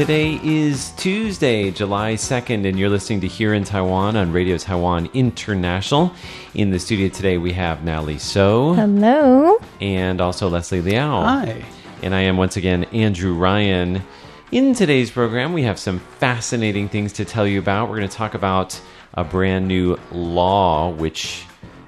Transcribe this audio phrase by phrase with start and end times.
[0.00, 5.10] Today is Tuesday, July 2nd, and you're listening to Here in Taiwan on Radio Taiwan
[5.12, 6.14] International.
[6.54, 8.72] In the studio today, we have Natalie So.
[8.72, 9.58] Hello.
[9.78, 11.20] And also Leslie Liao.
[11.20, 11.62] Hi.
[12.02, 14.02] And I am once again Andrew Ryan.
[14.50, 17.90] In today's program, we have some fascinating things to tell you about.
[17.90, 18.80] We're going to talk about
[19.12, 21.44] a brand new law which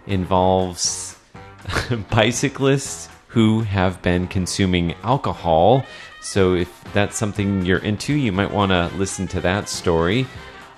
[0.06, 1.16] involves
[2.10, 5.86] bicyclists who have been consuming alcohol.
[6.22, 10.26] So, if that's something you're into, you might want to listen to that story.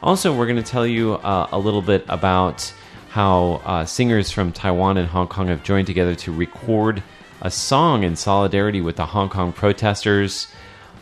[0.03, 2.73] Also, we're going to tell you uh, a little bit about
[3.11, 7.03] how uh, singers from Taiwan and Hong Kong have joined together to record
[7.43, 10.49] a song in solidarity with the Hong Kong protesters.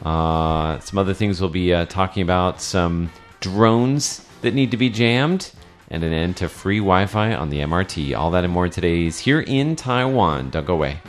[0.04, 4.90] Uh, some other things we'll be uh, talking about some drones that need to be
[4.90, 5.52] jammed
[5.88, 8.16] and an end to free Wi Fi on the MRT.
[8.16, 10.50] All that and more today's here in Taiwan.
[10.50, 11.00] Don't go away.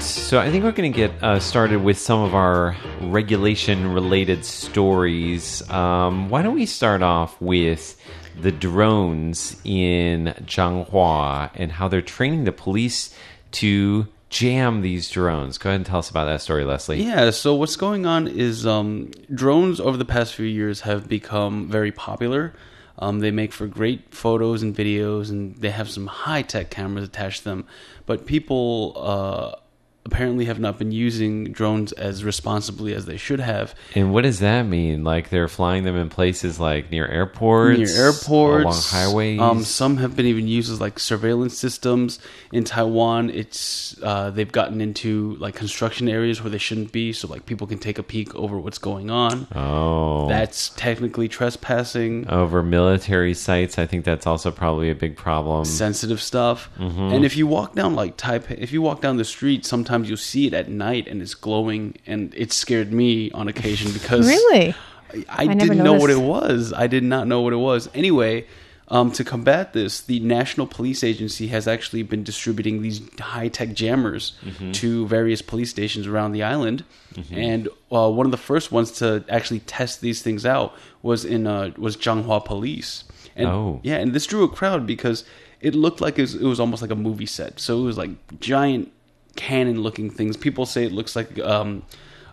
[0.00, 3.92] Right, so I think we're going to get uh, started with some of our regulation
[3.92, 5.68] related stories.
[5.70, 8.00] Um, why don't we start off with
[8.40, 13.14] the drones in Zhanghua and how they're training the police
[13.52, 15.58] to jam these drones?
[15.58, 17.02] Go ahead and tell us about that story, Leslie.
[17.02, 21.68] Yeah, so what's going on is um, drones over the past few years have become
[21.68, 22.54] very popular.
[22.98, 27.04] Um, they make for great photos and videos, and they have some high tech cameras
[27.04, 27.66] attached to them.
[28.04, 29.60] But people uh,
[30.06, 33.74] apparently have not been using drones as responsibly as they should have.
[33.94, 35.04] And what does that mean?
[35.04, 39.40] Like they're flying them in places like near airports, near airports, along highways.
[39.40, 42.18] Um, some have been even used as like surveillance systems.
[42.50, 47.28] In Taiwan, it's uh, they've gotten into like construction areas where they shouldn't be, so
[47.28, 49.46] like people can take a peek over what's going on.
[49.54, 52.26] oh, That's technically trespassing.
[52.28, 53.78] over military sites.
[53.78, 55.66] I think that's also probably a big problem.
[55.66, 56.70] sensitive stuff.
[56.78, 57.00] Mm-hmm.
[57.14, 60.16] And if you walk down like Taipei, if you walk down the street, sometimes you'll
[60.16, 64.74] see it at night and it's glowing, and it scared me on occasion because Really?
[65.12, 66.72] I, I, I didn't know what it was.
[66.72, 67.88] I did not know what it was.
[67.94, 68.46] Anyway,
[68.88, 73.72] um, to combat this, the National Police Agency has actually been distributing these high tech
[73.72, 74.72] jammers Mm-hmm.
[74.72, 76.84] to various police stations around the island.
[77.32, 81.46] And uh, one of the first ones to actually test these things out was in
[81.46, 83.04] uh, was Zhanghua Police.
[83.36, 83.80] And Oh.
[83.82, 85.24] yeah, and this drew a crowd because
[85.60, 87.58] it looked like it was, it was almost like a movie set.
[87.60, 88.92] So it was like giant
[89.36, 90.36] cannon looking things.
[90.36, 91.82] People say it looks like um,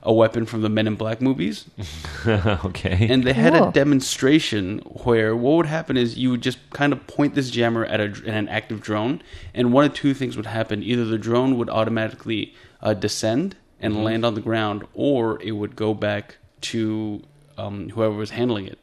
[0.03, 1.66] a weapon from the Men in Black movies
[2.28, 3.08] okay.
[3.09, 3.69] and they had Cool.
[3.69, 7.85] a demonstration where what would happen is you would just kind of point this jammer
[7.85, 9.22] at, a, at an active drone,
[9.53, 13.94] and one of two things would happen: either the drone would automatically uh, descend and
[13.94, 14.03] Mm-hmm.
[14.03, 17.22] land on the ground, or it would go back to
[17.59, 18.79] um, whoever was handling it.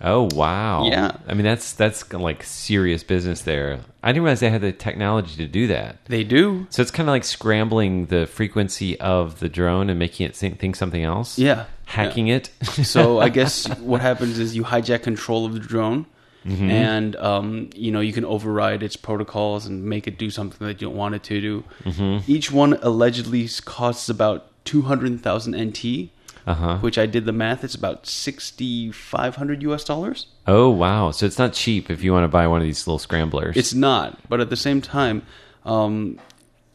[0.00, 0.84] Oh wow.
[0.86, 1.16] Yeah.
[1.26, 3.80] I mean that's that's like serious business there.
[4.02, 6.04] I didn't realize they had the technology to do that.
[6.06, 10.26] They do, So it's kind of like scrambling the frequency of the drone and making
[10.26, 11.38] it think, think something else.
[11.38, 12.50] yeah, Hacking it.
[12.62, 16.06] so I guess what happens is you hijack control of the drone,
[16.46, 16.70] Mm-hmm.
[16.70, 20.80] and um, you know you can override its protocols and make it do something that
[20.80, 21.64] you don't want it to do.
[21.82, 22.30] Mm-hmm.
[22.30, 26.10] Each one allegedly costs about two hundred thousand NT,
[26.46, 26.78] Uh-huh.
[26.78, 27.64] which I did the math.
[27.64, 30.26] It's about sixty five hundred US dollars.
[30.46, 31.10] Oh wow.
[31.10, 33.56] So it's not cheap if you want to buy one of these little scramblers.
[33.56, 35.22] It's not, but at the same time,
[35.64, 36.20] um,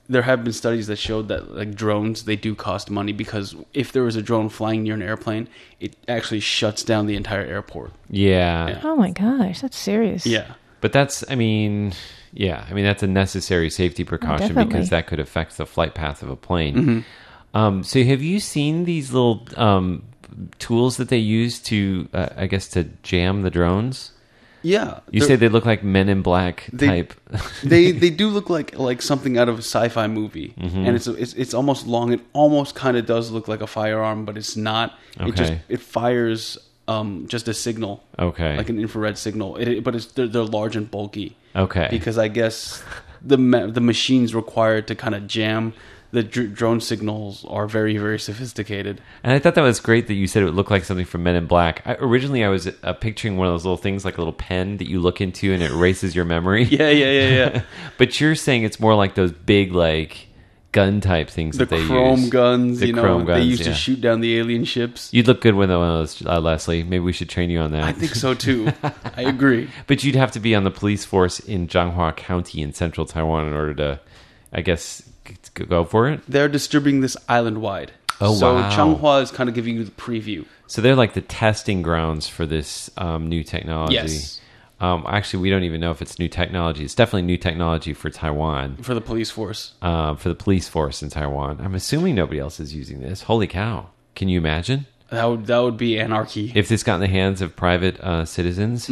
[0.10, 3.94] there have been studies that showed that like drones they do cost money because if
[3.94, 5.48] there is a drone flying near an airplane,
[5.80, 7.94] it actually shuts down the entire airport.
[8.10, 8.68] yeah.
[8.68, 8.82] Yeah.
[8.84, 10.26] Oh my gosh, that's serious.
[10.26, 10.56] Yeah.
[10.82, 11.94] But that's, I mean,
[12.34, 14.74] yeah, I mean that's a necessary safety precaution definitely.
[14.74, 17.06] because that could affect the flight path of a plane.
[17.54, 20.04] Um, so have you seen these little um,
[20.60, 24.12] tools that they use to, uh, I guess, to jam the drones?
[24.64, 27.14] Yeah, You say they look like Men in Black They- type.
[27.64, 30.86] they they do look like like something out of a sci-fi movie, Mm-hmm.
[30.86, 32.14] and it's it's it's almost long.
[32.14, 34.94] It almost kind of does look like a firearm, but it's not.
[35.20, 35.62] It just Okay.
[35.68, 38.56] it fires um just a signal, okay.
[38.56, 39.56] like an infrared signal.
[39.58, 41.88] It, it- but it's they're, they're large and bulky okay.
[41.90, 42.84] because I guess
[43.20, 45.74] the ma- the machines required to kind of jam
[46.12, 49.02] the dr- drone signals are very very sophisticated.
[49.24, 51.24] And I thought that was great that you said it would look like something from
[51.24, 51.82] Men in Black.
[51.86, 54.78] I, originally, I was uh, picturing one of those little things, like a little pen
[54.78, 56.64] that you look into and it erases your memory.
[56.72, 57.64] Yeah, yeah, yeah, yeah.
[57.98, 60.28] but you're saying it's more like those big, like
[60.72, 62.30] gun type things the that they chrome use.
[62.30, 63.70] guns, The you know, chrome they used yeah.
[63.70, 65.10] to shoot down the alien ships.
[65.14, 66.84] You'd look good with one of those, uh, Leslie.
[66.84, 67.84] Maybe we should train you on that.
[67.84, 68.72] I think so too.
[68.82, 69.70] I agree.
[69.88, 73.48] But you'd have to be on the police force in Zhanghua County in central Taiwan
[73.48, 74.00] in order to,
[74.54, 75.02] I guess,
[75.54, 76.22] go for it.
[76.28, 77.92] They're distributing this island wide.
[78.20, 78.70] Oh, so wow.
[78.72, 80.46] Changhua is kind of giving you the preview.
[80.68, 83.96] So they're like the testing grounds for this um, new technology.
[83.96, 84.40] Yes.
[84.80, 86.84] Um, actually, we don't even know if it's new technology.
[86.84, 89.74] It's definitely new technology for Taiwan, for the police force.
[89.82, 91.60] uh, for the police force in Taiwan.
[91.62, 93.24] I'm assuming nobody else is using this.
[93.24, 93.90] Holy cow!
[94.16, 96.52] Can you imagine That would that would be anarchy.
[96.56, 98.90] if this got in the hands of private uh, citizens?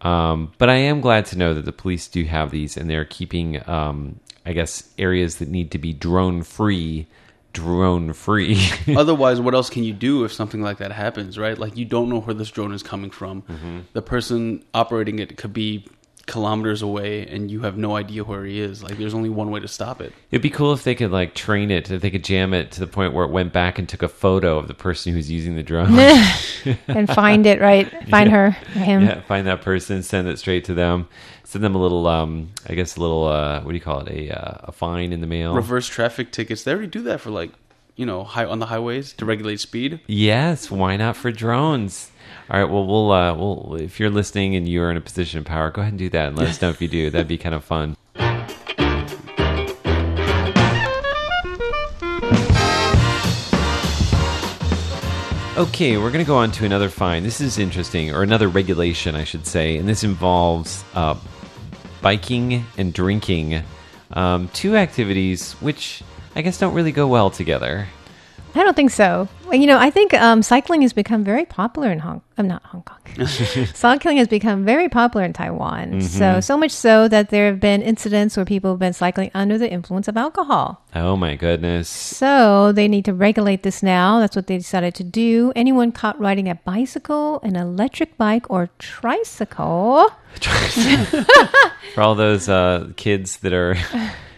[0.00, 3.04] Um, but I am glad to know that the police do have these, and they're
[3.04, 7.06] keeping, um, I guess, areas that need to be drone free,
[7.52, 8.58] drone free.
[8.96, 11.58] Otherwise, what else can you do if something like that happens, right?
[11.58, 13.42] Like you don't know where this drone is coming from.
[13.42, 13.80] Mm-hmm.
[13.92, 15.86] The person operating it could be
[16.26, 18.82] kilometers away, and you have no idea where he is.
[18.82, 20.12] Like there's only one way to stop it.
[20.30, 22.80] It'd be cool if they could like train it, if they could jam it to
[22.80, 25.56] the point where it went back and took a photo of the person who's using
[25.56, 25.98] the drone.
[26.88, 27.90] and find it, right?
[28.08, 29.02] Find her, him.
[29.02, 31.08] yeah, find that person, send it straight to them,
[31.52, 34.08] send them a little, um, I guess a little, uh, what do you call it,
[34.08, 35.54] a uh, a fine in the mail.
[35.54, 36.64] Reverse traffic tickets.
[36.64, 37.52] They already do that for like
[37.94, 40.00] you know high on the highways to regulate speed.
[40.06, 42.10] Yes, why not for drones?
[42.50, 45.44] All right, well, we'll, uh, we'll, if you're listening and you're in a position of
[45.44, 47.10] power, go ahead and do that and let us know if you do.
[47.10, 47.96] That'd be kind of fun.
[55.56, 57.22] Okay, we're going to go on to another fine.
[57.22, 61.14] This is interesting, or another regulation, I should say, and this involves uh,
[62.02, 63.62] biking and drinking.
[64.12, 66.02] Um, two activities which
[66.36, 67.88] I guess don't really go well together.
[68.54, 69.28] I don't think so.
[69.46, 72.22] Well, you know, I think um, cycling has become very popular in Hong.
[72.36, 73.26] I'm not Hong Kong.
[73.74, 76.02] cycling has become very popular in Taiwan.
[76.02, 79.58] So so much so that there have been incidents where people have been cycling under
[79.58, 80.84] the influence of alcohol.
[80.94, 81.88] Oh my goodness.
[81.88, 84.20] So they need to regulate this now.
[84.20, 85.52] That's what they decided to do.
[85.56, 90.08] Anyone caught riding a bicycle, an electric bike, or tricycle.
[91.94, 93.76] For all those uh, kids that are,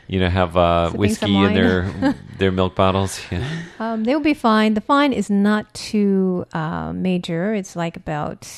[0.07, 3.21] you know, have uh, Sipping whiskey in their their milk bottles.
[3.31, 3.49] Yeah.
[3.79, 4.77] Um, they will be fined.
[4.77, 7.55] The fine is not too uh, major.
[7.55, 8.49] It's like about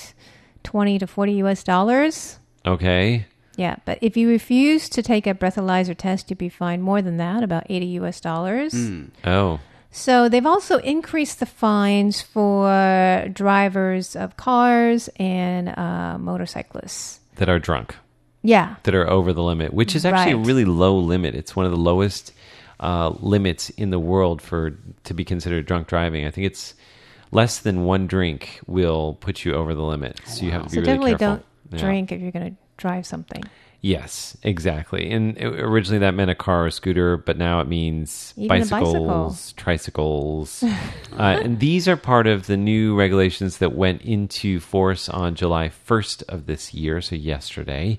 [0.63, 1.63] twenty to forty U.S.
[1.63, 2.39] dollars.
[2.65, 3.27] Okay.
[3.57, 7.17] Yeah, but if you refuse to take a breathalyzer test, you'd be fined more than
[7.17, 8.21] that, about eighty U.S.
[8.21, 8.75] dollars.
[9.25, 9.61] Oh.
[9.91, 17.21] So they've also increased the fines for drivers of cars and uh, motorcyclists.
[17.37, 17.97] That are drunk.
[18.47, 21.35] Yeah, That are over the limit, which is actually a really low limit.
[21.35, 22.33] It's one of the lowest
[22.81, 26.27] uh, limits in the world for to be considered drunk driving.
[26.27, 26.75] I think it's
[27.33, 30.21] less than one drink will put you over the limit.
[30.27, 31.27] So you have to be so really definitely careful.
[31.37, 31.79] don't Yeah.
[31.87, 33.43] drink if you're going to drive something.
[33.83, 35.11] Yes, exactly.
[35.11, 38.93] And originally that meant a car or scooter, but now it means Even a bicycle.
[38.93, 40.63] bicycles, tricycles.
[41.13, 45.71] uh, and these are part of the new regulations that went into force on July
[45.89, 47.99] 1st of this year, so yesterday.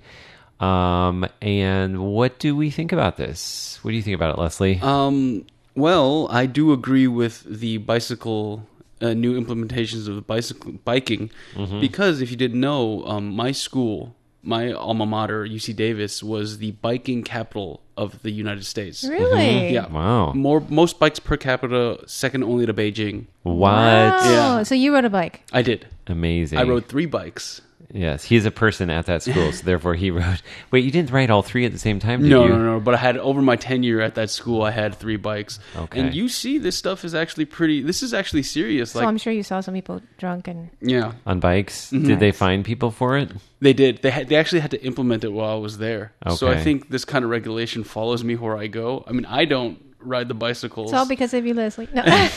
[0.60, 3.80] Um, and what do we think about this?
[3.84, 4.80] What do you think about it, Leslie?
[4.82, 5.46] Um,
[5.76, 8.66] well, I do agree with the bicycle
[9.00, 11.80] uh, new implementations of the bicycle biking Mm-hmm.
[11.80, 16.72] because if you didn't know, um, my school, my alma mater, UC Davis, was the
[16.72, 19.04] biking capital of the United States.
[19.04, 19.74] Really?
[19.74, 19.88] Yeah.
[19.88, 20.34] Wow.
[20.34, 23.26] More most bikes per capita, second only to Beijing.
[23.44, 23.72] What?
[23.72, 24.64] Oh, Yeah.
[24.64, 25.44] so you rode a bike.
[25.54, 25.86] I did.
[26.08, 26.58] Amazing.
[26.58, 27.62] I rode three bikes.
[27.94, 30.42] Yes, he's a person at that school, so therefore he wrote.
[30.72, 32.50] Wait, you didn't write all three at the same time, did No, you?
[32.50, 32.80] no, no.
[32.80, 35.60] But I had over my tenure at that school, I had three bikes.
[35.76, 36.00] Okay.
[36.02, 37.82] And you see, this stuff is actually pretty.
[37.82, 38.92] This is actually serious.
[38.92, 41.92] So Like, I'm sure you saw some people drunk and yeah, On bikes?
[41.92, 42.08] Mm-hmm.
[42.08, 43.32] Did they find people for it?
[43.60, 44.02] they did.
[44.02, 44.28] They had.
[44.30, 46.14] They actually had to implement it while I was there.
[46.26, 46.36] Okay.
[46.36, 49.04] So I think this kind of regulation follows me where I go.
[49.08, 50.92] I mean, I don't ride the bicycles.
[50.92, 51.88] it's all because of you, Leslie.
[51.94, 52.04] No.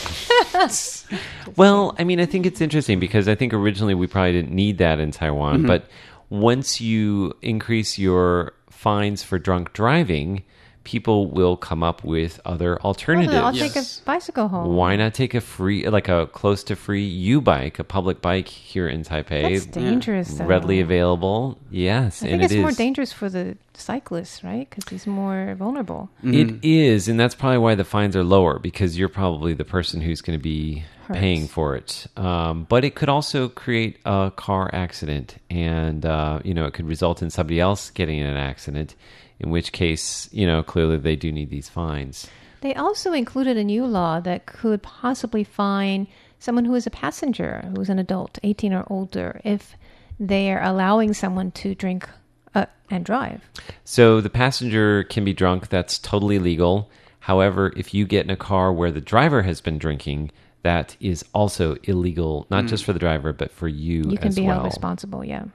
[1.57, 4.77] Well, I mean, I think it's interesting because I think originally we probably didn't need
[4.77, 5.67] that in Taiwan, Mm-hmm.
[5.67, 5.85] but
[6.29, 10.43] once you increase your fines for drunk driving,
[10.83, 13.31] people will come up with other alternatives.
[13.33, 13.73] then I'll Yes.
[13.73, 14.75] take a bicycle home.
[14.75, 18.47] Why not take a free, like a close to free U bike, a public bike
[18.47, 19.53] here in Taipei?
[19.53, 20.33] That's dangerous.
[20.35, 20.45] Though.
[20.45, 21.57] readily available.
[21.69, 22.77] Yes, I and think it's it more is.
[22.77, 24.67] dangerous for the cyclist, right?
[24.69, 26.09] Because he's more vulnerable.
[26.23, 30.01] It is, and that's probably why the fines are lower because you're probably the person
[30.01, 31.17] who's going to be Hurt.
[31.17, 32.07] paying for it.
[32.17, 36.87] Um, but it could also create a car accident, and uh, you know it could
[36.87, 38.95] result in somebody else getting in an accident.
[39.41, 42.27] In which case, you know, clearly they do need these fines.
[42.61, 46.07] They also included a new law that could possibly fine
[46.37, 49.75] someone who is a passenger, who's an adult, 18 or older, if
[50.19, 52.07] they are allowing someone to drink
[52.53, 53.41] uh, and drive.
[53.83, 55.69] So the passenger can be drunk.
[55.69, 56.91] That's totally legal.
[57.21, 60.31] However, if you get in a car where the driver has been drinking,
[60.61, 64.43] that is also illegal, not just for the driver, but for you, You can be
[64.43, 64.57] well.
[64.57, 65.45] held responsible, yeah.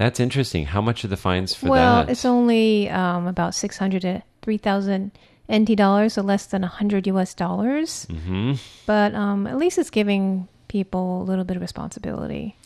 [0.00, 0.64] That's interesting.
[0.64, 2.06] How much are the fines for well, that?
[2.06, 5.12] Well, it's only um, about 600 to 3,000
[5.52, 8.06] NT dollars, so less than 100 US dollars.
[8.06, 8.54] hmm
[8.86, 12.56] But um, at least it's giving people a little bit of responsibility.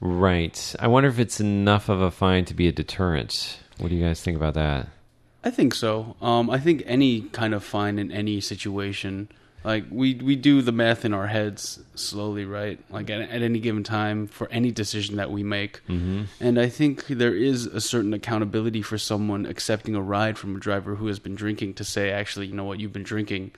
[0.00, 0.74] Right.
[0.80, 3.58] I wonder if it's enough of a fine to be a deterrent.
[3.76, 4.88] What do you guys think about that?
[5.44, 6.16] I think so.
[6.22, 9.28] Um, I think any kind of fine in any situation,
[9.68, 12.80] like we we do the math in our heads slowly, right?
[12.90, 16.22] Like at, at any given time for any decision that we make, Mm-hmm.
[16.40, 20.58] and I think there is a certain accountability for someone accepting a ride from a
[20.58, 23.52] driver who has been drinking to say, actually, you know what, you've been drinking.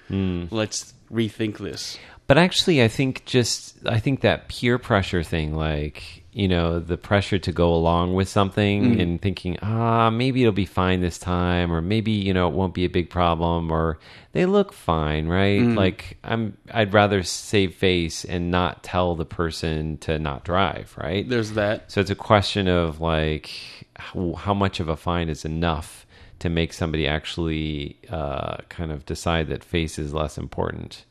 [0.50, 1.96] Let's rethink this.
[2.26, 6.96] But actually, I think just I think that peer pressure thing, like you know, the
[6.96, 11.72] pressure to go along with something and thinking, ah, maybe it'll be fine this time,
[11.72, 13.98] or maybe you know it won't be a big problem, or
[14.32, 15.60] they look fine, right?
[15.76, 21.28] Like I'm, I'd rather save face and not tell the person to not drive, right?
[21.28, 21.90] There's that.
[21.90, 23.50] So it's a question of like
[23.96, 26.06] how, how much of a fine is enough
[26.38, 31.04] to make somebody actually uh, kind of decide that face is less important.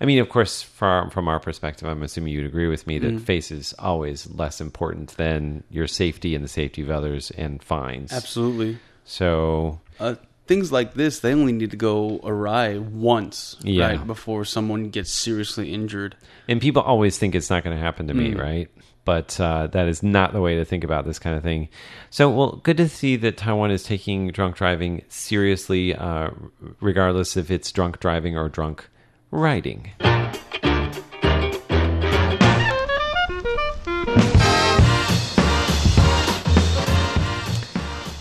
[0.00, 3.20] I mean, of course, from from our perspective, I'm assuming you'd agree with me that
[3.20, 8.12] face is always less important than your safety and the safety of others and fines.
[8.12, 8.78] Absolutely.
[9.04, 10.14] So uh,
[10.46, 13.88] things like this they only need to go awry once Yeah.
[13.88, 16.16] right before someone gets seriously injured
[16.48, 18.68] And people always think it's not going to happen to me, right?
[19.04, 21.68] But uh, that is not the way to think about this kind of thing.
[22.10, 26.30] So, well, good to see that Taiwan is taking drunk driving seriously, uh,
[26.80, 28.88] regardless if it's drunk driving or drunk
[29.32, 29.90] riding.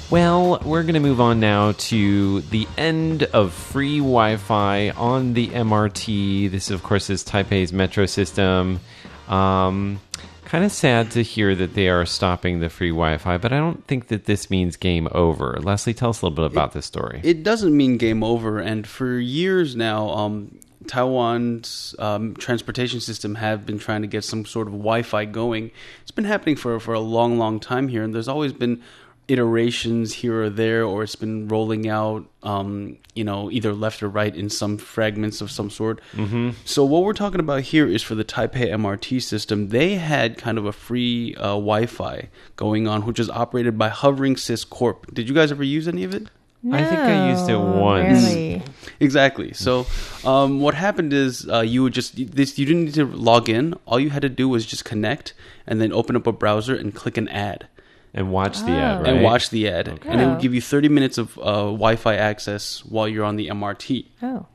[0.10, 5.34] Well, we're going to move on now to the end of free Wi Fi on
[5.34, 6.52] the MRT.
[6.52, 8.82] This, of course, is Taipei's metro system.
[9.30, 10.02] Um,
[10.44, 13.58] kind of sad to hear that they are stopping the free Wi Fi, but I
[13.58, 15.58] don't think that this means game over.
[15.62, 17.22] Leslie, tell us a little bit about this story.
[17.24, 20.60] it doesn't mean game over and for years now um,
[20.92, 25.72] taiwan's um, transportation system have been trying to get some sort of wi-fi going.
[26.02, 28.82] It's been happening for, for a long long time here and there's always been
[29.30, 34.10] iterations here or there or it's been rolling out um, you know either left or
[34.10, 36.02] right in some fragments of some sort.
[36.12, 36.50] Mm-hmm.
[36.66, 39.70] so what we're talking about here is for the taipei mrt system.
[39.70, 44.36] They had kind of a free uh, wi-fi going on which is operated by hovering
[44.36, 45.14] sys corp.
[45.14, 46.28] Did you guys ever use any of it
[46.70, 48.24] I think I used it once.
[48.24, 48.62] Barely.
[49.00, 49.54] Exactly.
[49.54, 49.88] So,
[50.24, 53.74] um, what happened is uh, you would just this you didn't need to log in.
[53.88, 55.34] All you had to do was just connect
[55.66, 57.68] and then open up a browser and click an ad
[58.14, 58.78] And watch the Oh.
[58.80, 59.08] ad, right?
[59.14, 62.86] and watch the ad, and it would give you thirty minutes of uh, Wi-Fi access
[62.86, 64.06] while you're on the MRT.
[64.22, 64.46] Oh,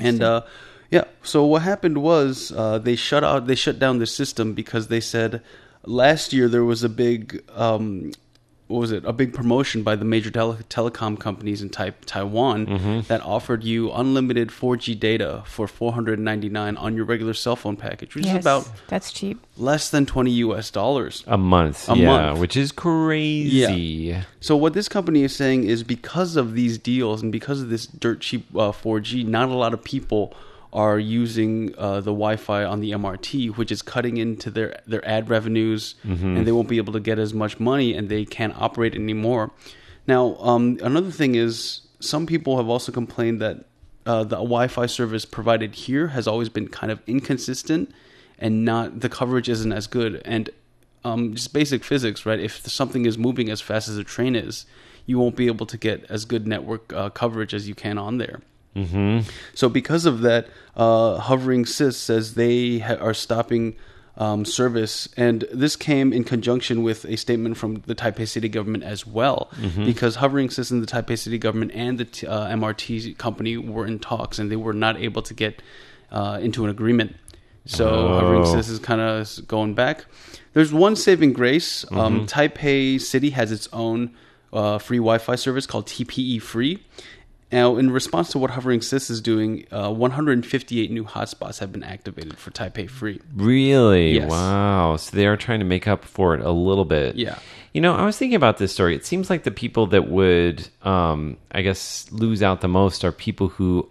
[0.00, 0.42] And uh,
[0.90, 4.88] yeah, so what happened was uh, they shut out, they shut down the system because
[4.88, 5.40] they said
[5.86, 8.12] last year there was a big, um,
[8.74, 9.04] what was it?
[9.04, 13.92] A big promotion by the major tele- telecom companies in tai- Taiwan that offered you
[13.92, 18.68] unlimited 4G data for 499 on your regular cell phone package, which yes, is about
[18.88, 19.38] that's cheap.
[19.56, 21.22] less than 20 US dollars.
[21.28, 21.88] a month.
[21.88, 22.40] A yeah, month.
[22.40, 23.82] which is crazy.
[24.10, 24.24] Yeah.
[24.40, 27.86] So what this company is saying is because of these deals and because of this
[27.86, 30.34] dirt cheap uh, 4G, not a lot of people
[30.74, 35.30] are using uh, the Wi-Fi on the MRT, which is cutting into their their ad
[35.30, 35.94] revenues,
[36.36, 39.52] and they won't be able to get as much money, and they can't operate anymore.
[40.06, 43.64] Now, um, another thing is some people have also complained that
[44.04, 47.90] uh, the Wi-Fi service provided here has always been kind of inconsistent,
[48.38, 50.20] and not the coverage isn't as good.
[50.24, 50.50] And
[51.04, 52.40] um, just basic physics, right?
[52.40, 54.66] If something is moving as fast as a train is,
[55.06, 58.18] you won't be able to get as good network uh, coverage as you can on
[58.18, 58.40] there.
[58.76, 59.28] Mm-hmm.
[59.54, 63.76] So because of that, uh, Hovering Sys says they ha- are stopping
[64.16, 68.84] um, service, and this came in conjunction with a statement from the Taipei City government
[68.84, 69.50] as well,
[69.84, 73.98] because Hovering System, the Taipei City government, and the t- uh, MRT company were in
[73.98, 75.62] talks, and they were not able to get
[76.12, 77.16] uh, into an agreement.
[77.66, 78.18] So Oh.
[78.20, 80.04] Hovering System is kind of going back.
[80.52, 81.84] There's one saving grace.
[81.90, 84.14] Um, Taipei City has its own
[84.52, 86.84] uh, free Wi-Fi service called TPE Free.
[87.54, 91.84] Now, in response to what Hovering Sys is doing, uh, 158 new hotspots have been
[91.84, 93.20] activated for Taipei Free.
[93.32, 94.14] Really?
[94.14, 94.28] Yes.
[94.28, 94.96] Wow.
[94.96, 97.14] So they are trying to make up for it a little bit.
[97.14, 97.38] Yeah.
[97.72, 98.96] You know, I was thinking about this story.
[98.96, 103.12] It seems like the people that would, um, I guess, lose out the most are
[103.12, 103.88] people who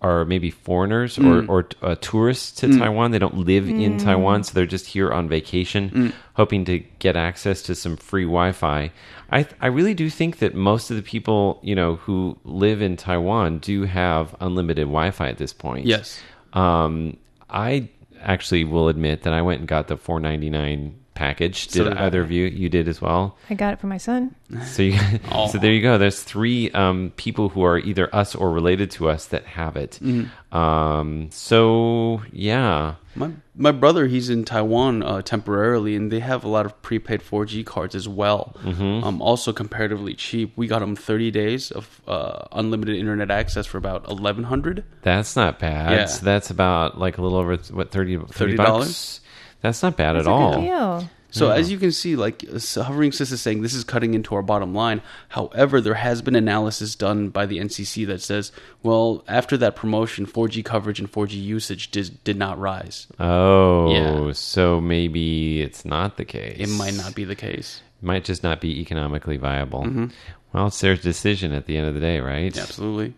[0.00, 3.10] are maybe foreigners or, or uh, tourists to Taiwan.
[3.10, 7.62] They don't live in Taiwan, so they're just here on vacation, hoping to get access
[7.62, 8.92] to some free Wi-Fi.
[9.32, 12.96] I I really do think that most of the people, you know, who live in
[12.96, 15.86] Taiwan do have unlimited Wi-Fi at this point.
[15.86, 16.20] Yes.
[16.52, 17.16] Um,
[17.50, 17.88] I
[18.20, 21.68] actually will admit that I went and got the 4.99 package.
[21.68, 22.06] So Did did I.
[22.06, 22.46] either of you?
[22.46, 23.36] You did as well.
[23.50, 24.34] I got it for my son.
[24.64, 24.96] So you,
[25.52, 25.98] so there you go.
[25.98, 30.00] There's three um, people who are either us or related to us that have it.
[30.52, 36.48] Um, so yeah, My my brother, he's in Taiwan uh, temporarily, and they have a
[36.48, 38.56] lot of prepaid 4G cards as well.
[38.64, 40.52] Um, also comparatively cheap.
[40.56, 44.82] We got him 30 days of uh, unlimited internet access for about 1100.
[45.02, 45.92] that's not bad.
[45.92, 46.04] Yeah.
[46.06, 49.20] So that's about like a little over what 30 30 $30?
[49.60, 49.62] Bucks.
[49.62, 50.54] That's not bad That's at a all.
[50.54, 51.10] good deal.
[51.30, 54.40] So as you can see, like hovering sys is saying, this is cutting into our
[54.42, 55.02] bottom line.
[55.28, 58.50] However, there has been analysis done by the NCC that says,
[58.82, 63.08] well, after that promotion, 4G coverage and 4G usage did, did not rise.
[63.20, 64.32] Oh, Yeah.
[64.32, 66.56] so maybe it's not the case.
[66.58, 67.82] It might not be the case.
[68.02, 69.82] It might just not be economically viable.
[69.84, 70.06] Mm-hmm.
[70.54, 72.56] Well, it's their decision at the end of the day, right?
[72.56, 73.12] Absolutely.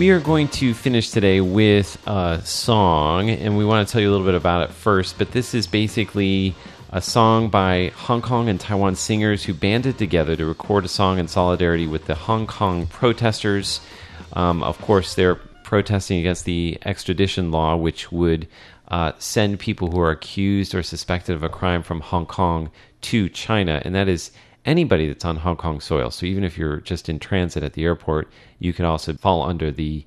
[0.00, 4.08] We are going to finish today with a song, and we want to tell you
[4.08, 5.18] a little bit about it first.
[5.18, 6.54] But this is basically
[6.88, 11.18] a song by Hong Kong and Taiwan singers who banded together to record a song
[11.18, 13.82] in solidarity with the Hong Kong protesters.
[14.32, 18.48] Um, of course, they're protesting against the extradition law, which would
[18.88, 22.70] uh, send people who are accused or suspected of a crime from Hong Kong
[23.02, 24.30] to China, and that is
[24.64, 26.10] anybody that's on Hong Kong soil.
[26.10, 29.70] So even if you're just in transit at the airport, you can also fall under
[29.70, 30.04] the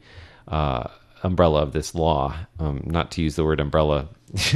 [0.48, 0.88] uh,
[1.24, 2.36] umbrella of this law.
[2.60, 4.10] Um, not to use the word umbrella.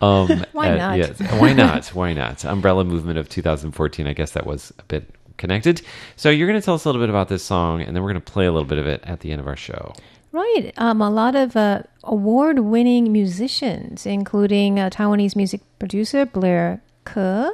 [0.00, 0.98] um, Why uh, not?
[0.98, 1.20] yes.
[1.38, 1.88] Why not?
[1.88, 2.44] Why not?
[2.44, 4.06] Umbrella movement of 2014.
[4.06, 5.82] I guess that was a bit connected.
[6.16, 8.12] So you're going to tell us a little bit about this song, and then we're
[8.12, 9.92] going to play a little bit of it at the end of our show.
[10.32, 10.72] Right.
[10.78, 17.50] Um, a lot of uh, award winning musicians, including uh, Taiwanese music producer Blair Ke.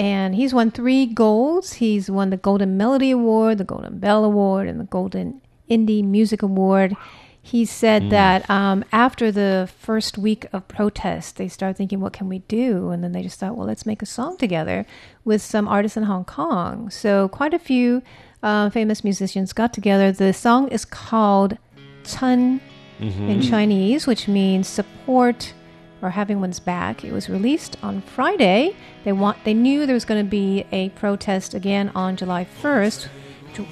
[0.00, 1.74] And he's won three golds.
[1.74, 6.42] He's won the Golden Melody Award, the Golden Bell Award, and the Golden Indie Music
[6.42, 6.96] Award.
[7.42, 12.28] He said that um, after the first week of protest, they started thinking, what can
[12.28, 12.90] we do?
[12.90, 14.86] And then they just thought, well, let's make a song together
[15.24, 16.90] with some artists in Hong Kong.
[16.90, 18.02] So quite a few
[18.42, 20.12] uh, famous musicians got together.
[20.12, 21.58] The song is called
[22.04, 22.60] Chun
[23.00, 25.54] in Chinese, which means support
[26.02, 27.04] or having one's back.
[27.04, 28.74] It was released on Friday.
[29.04, 33.08] They want they knew there was going to be a protest again on July 1st,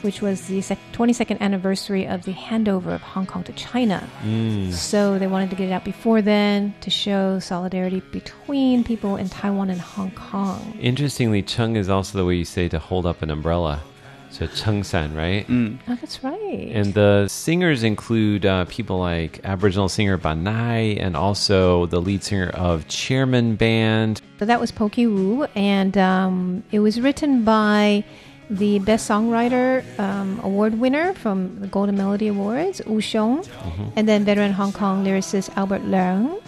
[0.03, 4.09] which- was the 22nd anniversary of the handover of Hong Kong to China.
[4.23, 4.73] Mm.
[4.73, 9.29] So they wanted to get it out before then to show solidarity between people in
[9.29, 10.77] Taiwan and Hong Kong.
[10.81, 13.81] Interestingly, chung is also the way you say to hold up an umbrella.
[14.39, 15.45] So chung san, right?
[15.51, 16.71] Oh, that's right.
[16.73, 22.51] And the singers include uh, people like Aboriginal singer Banai and also the lead singer
[22.51, 24.23] of Chairman Band.
[24.39, 28.05] So that was Pokey Wu, and um, it was written by
[28.49, 33.45] the Best Songwriter um, Award winner from the Golden Melody Awards, Wu Xiong,
[33.97, 36.41] and then veteran Hong Kong lyricist Albert Leung.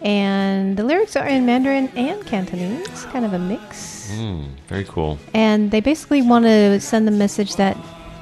[0.00, 3.95] And the lyrics are in Mandarin and Cantonese, kind of a mix.
[4.10, 5.18] Mm, very cool.
[5.34, 7.76] And they basically want to send the message that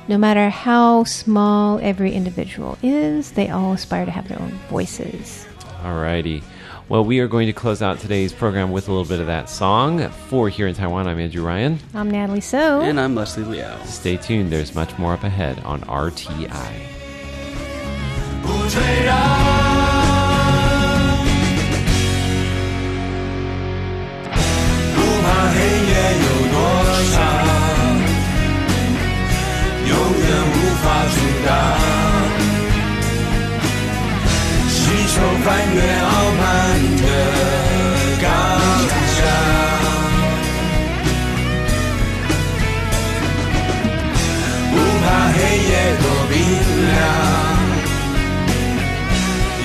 [0.09, 5.47] no matter how small every individual is, they all aspire to have their own voices.
[5.83, 6.43] Alrighty.
[6.89, 9.49] Well, we are going to close out today's program with a little bit of that
[9.49, 10.11] song.
[10.29, 11.79] For Here in Taiwan, I'm Andrew Ryan.
[11.95, 12.83] I'm Natalie So.
[12.83, 13.83] And I'm Leslie Liao.
[13.85, 16.91] Stay tuned, there's much more up ahead on RTI.
[31.09, 31.51] 阻挡
[34.69, 36.43] 携手翻越傲慢
[37.03, 37.05] 的
[38.23, 38.27] 高
[39.15, 39.17] 墙
[44.71, 46.33] 不怕黑夜多冰
[46.87, 46.97] 凉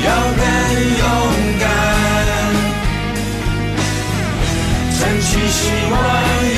[0.05, 0.07] 要
[0.39, 0.43] 更
[0.97, 1.03] 勇
[1.59, 1.63] 敢
[4.97, 5.95] 撑起希望
[6.45, 6.57] 一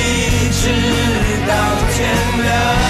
[0.52, 0.64] 直
[1.48, 1.52] 到
[1.94, 1.98] 天
[2.44, 2.81] 亮。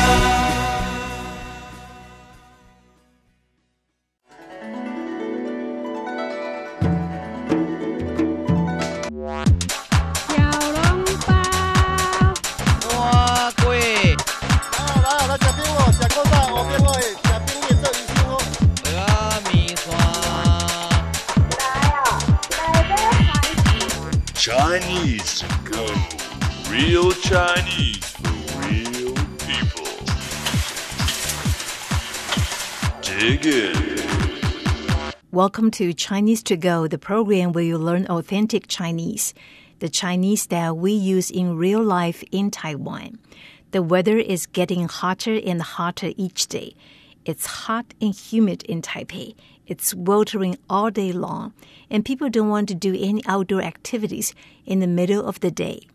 [24.71, 25.86] Chinese go.
[26.69, 28.31] Real Chinese for
[28.62, 29.13] real
[29.45, 29.91] people.
[33.01, 33.99] Dig in.
[35.34, 39.34] Welcome to Chinese to Go, the program where you learn authentic Chinese,
[39.79, 43.19] the Chinese that we use in real life in Taiwan.
[43.71, 46.75] The weather is getting hotter and hotter each day.
[47.25, 49.36] It's hot and humid in Taipei.
[49.67, 51.54] It's sweltering all day long,
[51.89, 54.34] and people don't want to do any outdoor activities
[54.65, 55.88] in the middle of the day.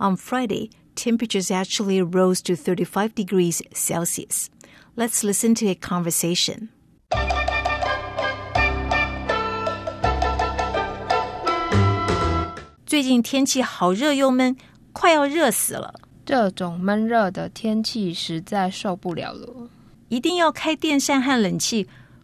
[0.00, 4.50] On Friday, temperatures actually rose to 35 degrees Celsius.
[4.96, 6.70] Let's listen to a conversation.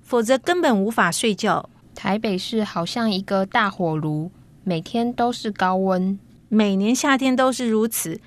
[0.05, 1.69] 否则根本无法睡觉。
[1.95, 4.31] 台北市好像一个大火炉，
[4.62, 8.21] 每天都是高温，每年夏天都是如此，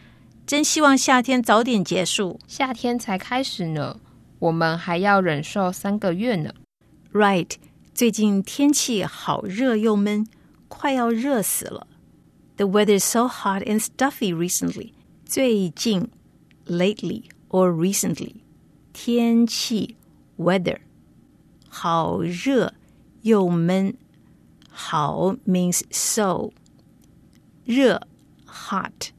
[0.46, 2.40] 真希望夏天早点结束。
[2.48, 4.00] 夏天才开始呢，
[4.40, 6.54] 我们还要忍受三个月呢。
[7.14, 7.52] Right，
[7.94, 10.28] 最近天气好热又闷，
[10.68, 11.86] 快要热死了。
[12.56, 14.94] The weather is so hot and stuffy recently.
[15.26, 16.10] 最近
[16.66, 18.36] ，lately or recently，
[18.94, 19.96] 天气
[20.38, 20.78] weather
[21.77, 22.75] 好热
[23.23, 23.97] 又闷。
[24.75, 26.51] 好 means so，
[27.67, 28.01] 热
[28.47, 29.11] hot，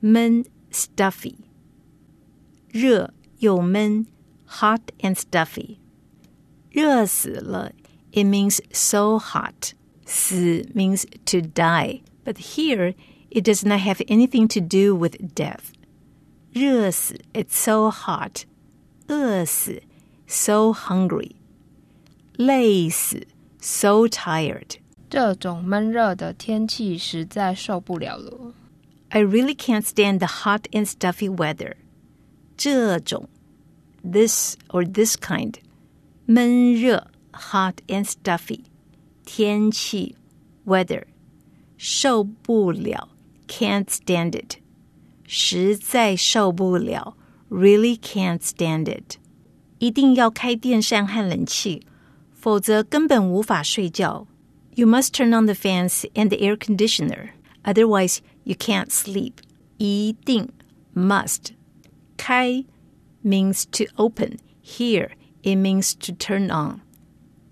[0.00, 1.34] 闷 stuffy，
[2.70, 4.06] 热又闷
[4.48, 5.76] hot and stuffy。
[6.70, 7.72] 热死了
[8.12, 9.74] it means so hot.
[10.06, 12.94] 死 means to die, but here
[13.28, 15.74] it does not have anything to do with death.
[16.52, 18.44] 热死 it's so hot.
[19.08, 19.82] 饿死
[20.26, 21.32] so hungry.
[22.36, 23.26] 累死
[23.60, 24.76] so tired.
[25.08, 28.54] 这种闷热的天气实在受不了了。
[29.08, 31.74] I really can't stand the hot and stuffy weather.
[32.56, 33.28] 这种
[34.02, 35.54] this or this kind
[36.26, 38.60] 闷热 hot and stuffy
[39.24, 40.16] 天气
[40.64, 41.04] weather
[41.76, 43.08] 受不了
[43.48, 44.58] can't stand it
[45.26, 47.16] 实在受不了
[47.48, 49.16] really can't stand it
[49.78, 51.82] 一定要开电扇和冷气，
[52.32, 54.26] 否则根本无法睡觉。
[54.74, 57.30] You must turn on the fans and the air conditioner,
[57.64, 59.34] otherwise you can't sleep.
[59.78, 60.48] 一定
[60.94, 61.52] must
[62.16, 62.64] 开
[63.24, 64.38] means to open.
[64.62, 65.10] Here
[65.42, 66.80] it means to turn on.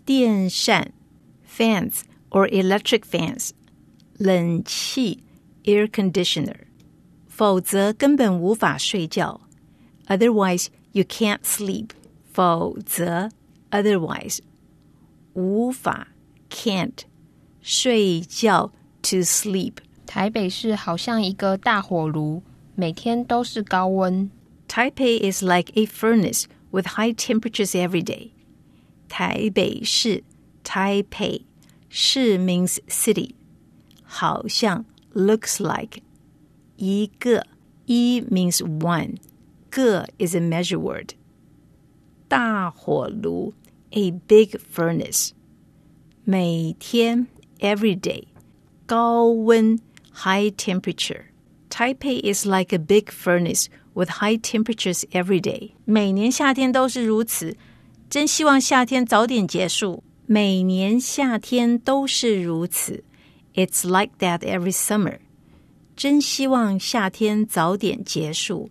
[0.04, 0.92] 电扇
[1.46, 3.50] fans or electric fans.
[4.18, 5.24] 冷气
[5.64, 6.54] air conditioner.
[7.26, 9.40] 否则根本无法睡觉。
[10.06, 11.90] Otherwise you can't sleep.
[12.32, 13.30] 否则
[13.70, 14.38] otherwise
[15.34, 16.08] 无法
[16.50, 17.00] can't
[17.62, 19.74] 睡觉 to sleep.
[20.06, 22.42] 台北市好像一个大火炉，
[22.74, 24.30] 每天都是高温。
[24.68, 28.30] Taipei is like a furnace with high temperatures every day.
[29.08, 30.24] 台北市
[30.64, 31.42] Taipei
[31.88, 33.32] 市 means city.
[34.02, 36.02] 好像 looks like
[36.76, 37.46] 一个
[37.86, 39.16] 一 means one.
[39.70, 41.14] 个 is a measure word.
[42.32, 43.54] 大火炉
[43.90, 45.30] a big furnace.
[46.24, 47.26] 每天
[47.60, 48.24] every day.
[48.86, 49.78] 高温
[50.12, 51.26] high temperature.
[51.70, 55.72] Taipei is like a big furnace with high temperatures every day.
[55.84, 57.56] 每年夏天都是如此，
[58.08, 60.02] 真希望夏天早点结束。
[60.26, 63.04] 每年夏天都是如此。
[63.54, 65.18] It's like that every summer.
[65.96, 68.70] 真希望夏天早点结束。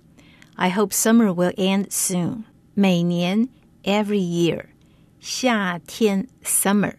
[0.55, 2.43] I hope summer will end soon.
[2.73, 3.49] 每年
[3.83, 4.65] every year.
[5.19, 6.93] 夏天 summer.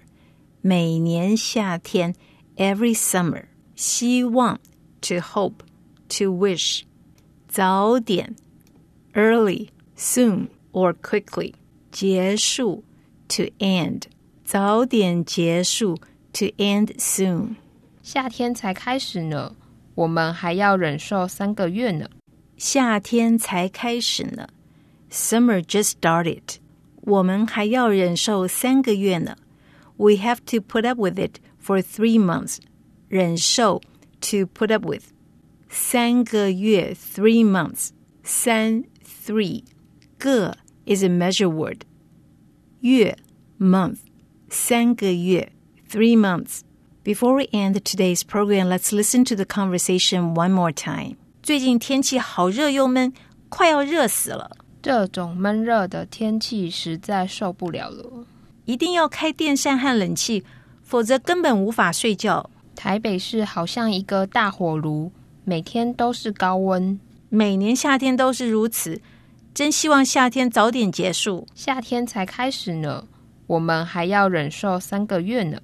[0.60, 2.14] 每年夏天
[2.56, 3.44] every summer.
[3.76, 4.58] 希望
[5.00, 5.60] to hope,
[6.08, 6.82] to wish.
[7.48, 8.34] 早点
[9.14, 11.54] early, soon or quickly.
[11.90, 12.84] 结束
[13.28, 14.02] to end.
[14.44, 15.96] 早点结束
[16.32, 17.56] to end soon.
[18.02, 19.54] 夏天才开始呢，
[19.94, 22.08] 我们还要忍受三个月呢。
[22.56, 24.48] 夏天才开始呢
[25.12, 26.56] ，Summer just started。
[27.02, 29.36] 我们还要忍受三个月呢。
[29.96, 32.58] We have to put up with it for three months。
[33.08, 33.80] 忍受
[34.20, 35.04] to put up with。
[35.68, 37.90] 三个月 three months。
[38.22, 39.64] 三 three
[40.18, 40.56] 个
[40.86, 41.80] is a measure word。
[42.80, 43.16] 月
[43.58, 43.98] month
[44.50, 45.52] 三个月
[45.90, 51.16] three months。Before we end today's program, let's listen to the conversation one more time.
[51.42, 53.14] 最近天气好热又闷，
[53.48, 54.58] 快要热死了。
[54.83, 58.25] 这种闷热的天气实在受不了了。
[58.65, 60.43] 一定要开电扇和冷气，
[60.83, 62.49] 否则根本无法睡觉。
[62.75, 65.09] 台北市好像一个大火炉，
[65.45, 66.99] 每天都是高温。
[67.29, 69.01] 每年夏天都是如此，
[69.53, 71.47] 真希望夏天早点结束。
[71.55, 73.05] 夏天才开始呢，
[73.47, 75.61] 我们还要忍受三个月呢。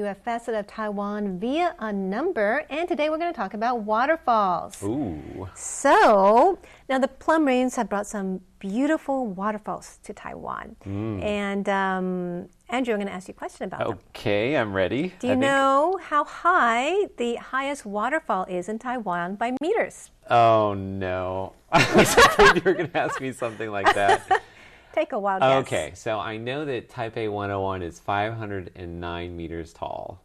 [0.00, 3.82] You a facet of Taiwan via a number, and today we're going to talk about
[3.82, 4.82] waterfalls.
[4.82, 5.46] Ooh.
[5.54, 6.58] So,
[6.88, 10.76] now the plum rains have brought some beautiful waterfalls to Taiwan.
[10.86, 11.22] Mm.
[11.22, 13.98] And um, Andrew, I'm going to ask you a question about them.
[14.08, 15.12] Okay, I'm ready.
[15.18, 20.10] Do you I think- know how high the highest waterfall is in Taiwan by meters?
[20.30, 21.52] Oh no!
[21.72, 24.42] I was afraid you were going to ask me something like that.
[24.92, 25.66] Take a wild guess.
[25.66, 30.24] Okay, so I know that Taipei 101 is 509 meters tall.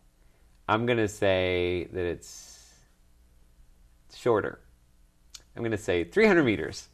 [0.68, 2.74] I'm going to say that it's
[4.14, 4.60] shorter.
[5.56, 6.90] I'm going to say 300 meters.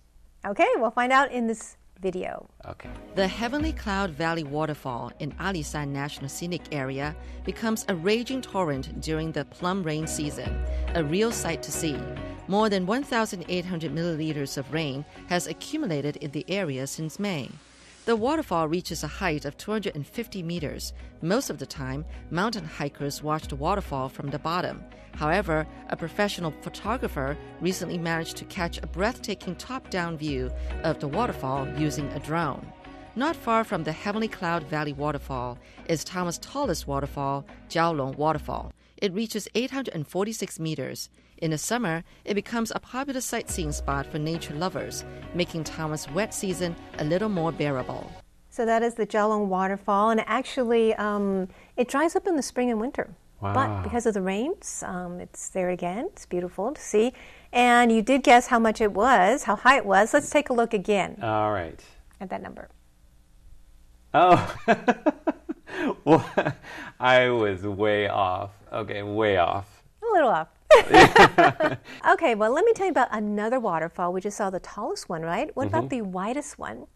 [0.46, 2.50] Okay, we'll find out in this video.
[2.68, 2.90] Okay.
[3.16, 9.32] The Heavenly Cloud Valley waterfall in Alishan National Scenic Area becomes a raging torrent during
[9.32, 11.98] the plum rain season, a real sight to see.
[12.48, 17.50] More than 1,800 milliliters of rain has accumulated in the area since May.
[18.06, 20.92] The waterfall reaches a height of 250 meters.
[21.22, 24.84] Most of the time, mountain hikers watch the waterfall from the bottom.
[25.14, 30.50] However, a professional photographer recently managed to catch a breathtaking top down view
[30.84, 32.66] of the waterfall using a drone.
[33.16, 38.74] Not far from the Heavenly Cloud Valley waterfall is Taiwan's tallest waterfall, Jiaolong Waterfall.
[38.98, 41.10] It reaches 846 meters.
[41.42, 46.36] In the summer, it becomes a popular sightseeing spot for nature lovers, making Taiwan's wet
[46.36, 48.12] season a little more bearable.
[48.52, 52.70] So that is the Jiaolong waterfall, and actually, um, it dries up in the spring
[52.70, 53.10] and winter.
[53.40, 53.54] Wow.
[53.56, 56.10] But because of the rains, um, it's there again.
[56.12, 57.12] It's beautiful to see.
[57.52, 60.14] And you did guess how much it was, how high it was.
[60.14, 61.84] Let's take a look again All right.
[62.20, 62.70] at that number.
[64.14, 64.56] Oh.
[66.06, 66.24] well,
[67.00, 68.52] I was way off.
[68.72, 69.82] Okay, way off.
[70.04, 70.50] A little off.
[72.14, 74.14] okay, well, let me tell you about another waterfall.
[74.14, 75.56] We just saw the tallest one, right?
[75.56, 76.88] What about the widest one?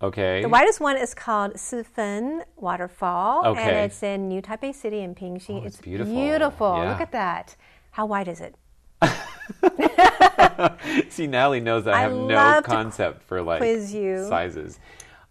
[0.00, 0.42] Okay.
[0.42, 5.62] The widest one is called Shifen Waterfall, and it's in New Taipei City in Pingxi.
[5.62, 6.12] Oh, it's it's beautiful.
[6.12, 6.76] beautiful.
[6.76, 6.90] Yeah.
[6.90, 7.56] Look at that.
[7.92, 8.56] How wide is it?
[11.10, 14.26] See, Natalie knows I I have no concept for like quiz you.
[14.28, 14.78] sizes.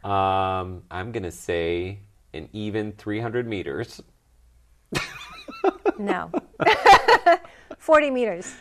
[0.03, 1.99] Um, I'm gonna say
[2.33, 4.01] an even 300 meters.
[5.99, 6.31] No.
[7.81, 8.53] 40 meters.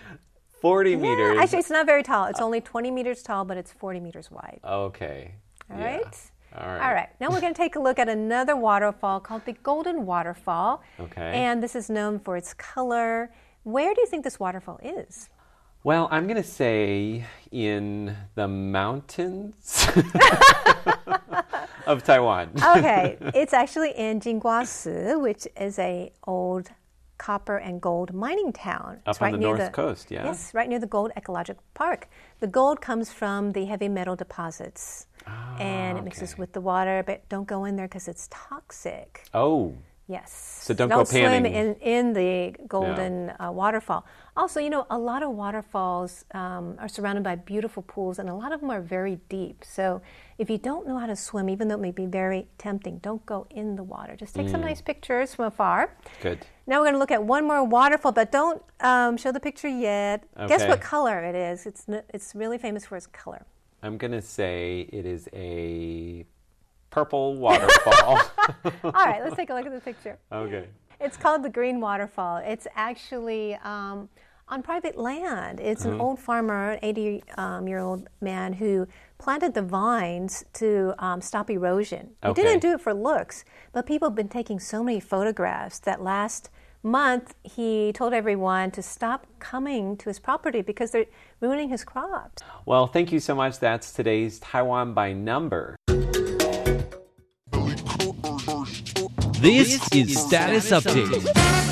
[0.61, 1.39] 40 Yeah, meters.
[1.39, 2.25] Actually, it's not very tall.
[2.27, 4.61] It's only 20 meters tall, but it's 40 meters wide.
[4.65, 5.35] okay.
[5.71, 5.85] All Yeah.
[5.97, 6.17] right.
[6.59, 6.83] All right.
[6.89, 7.09] All right.
[7.21, 10.83] Now we're going to take a look at another waterfall called the Golden Waterfall.
[10.99, 11.33] Okay.
[11.35, 13.31] And this is known for its color.
[13.63, 15.29] Where do you think this waterfall is?
[15.85, 19.87] Well, I'm gonna say in the mountains
[21.87, 22.51] of Taiwan.
[22.77, 26.69] Okay, it's actually in Jinguashi, which is a old
[27.21, 28.93] copper and gold mining town.
[29.07, 30.25] Up It's on the near north coast, yeah.
[30.25, 32.09] Yes, right near the Gold Ecological Park.
[32.41, 35.07] The gold comes from the heavy metal deposits,
[35.59, 37.03] and it mixes Ah, with the water.
[37.07, 39.09] But don't go in there because it's toxic.
[39.35, 39.75] Oh,
[40.11, 40.31] Yes.
[40.67, 41.55] So don't go swim panning.
[41.55, 44.05] in, in the golden uh, waterfall.
[44.37, 48.35] Also, you know, a lot of waterfalls um, are surrounded by beautiful pools, and a
[48.35, 49.59] lot of them are very deep.
[49.65, 50.03] So
[50.43, 53.25] if you don't know how to swim, even though it may be very tempting, don't
[53.35, 54.17] go in the water.
[54.17, 54.51] Just take Mm.
[54.55, 55.81] some nice pictures from afar.
[56.23, 56.39] good.
[56.67, 59.69] Now we're going to look at one more waterfall, but don't um, show the picture
[59.69, 60.19] yet.
[60.49, 61.67] Guess what color it is?
[61.67, 61.83] It's
[62.17, 63.43] it's really famous for its color.
[63.83, 66.25] I'm gonna say it is a
[66.91, 68.21] purple waterfall.
[68.85, 70.19] All right, let's take a look at the picture.
[70.33, 70.67] okay.
[71.01, 72.39] It's called the Green Waterfall.
[72.45, 74.11] It's actually um,
[74.49, 75.59] on private land.
[75.59, 75.95] It's Mm-hmm.
[75.95, 81.23] an old farmer, an 80 um, year old man who planted the vines to um,
[81.23, 82.11] stop erosion.
[82.23, 82.43] He Okay.
[82.43, 86.51] didn't do it for looks, but people have been taking so many photographs that last
[86.83, 91.05] month he told everyone to stop coming to his property because they're
[91.41, 92.43] ruining his crops.
[92.67, 93.59] Well, thank you so much.
[93.59, 95.77] That's today's Taiwan by number.
[99.41, 101.70] This is Status Update.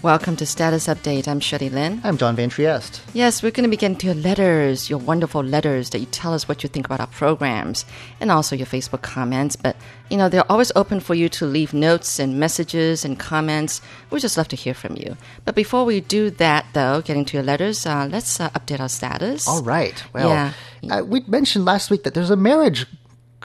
[0.00, 1.26] Welcome to Status Update.
[1.26, 2.00] I'm Shirley Lin.
[2.04, 3.02] I'm John Van Trieste.
[3.14, 6.46] Yes, we're going to begin to your letters, your wonderful letters that you tell us
[6.46, 7.84] what you think about our programs,
[8.20, 9.56] and also your Facebook comments.
[9.56, 9.74] But,
[10.08, 13.80] you know, they're always open for you to leave notes and messages and comments.
[14.10, 15.16] We just love to hear from you.
[15.44, 18.88] But before we do that, though, getting to your letters, uh, let's uh, update our
[18.88, 19.48] status.
[19.48, 20.00] All right.
[20.12, 20.52] Well, Yeah.
[21.00, 22.86] uh, we mentioned last week that there's a marriage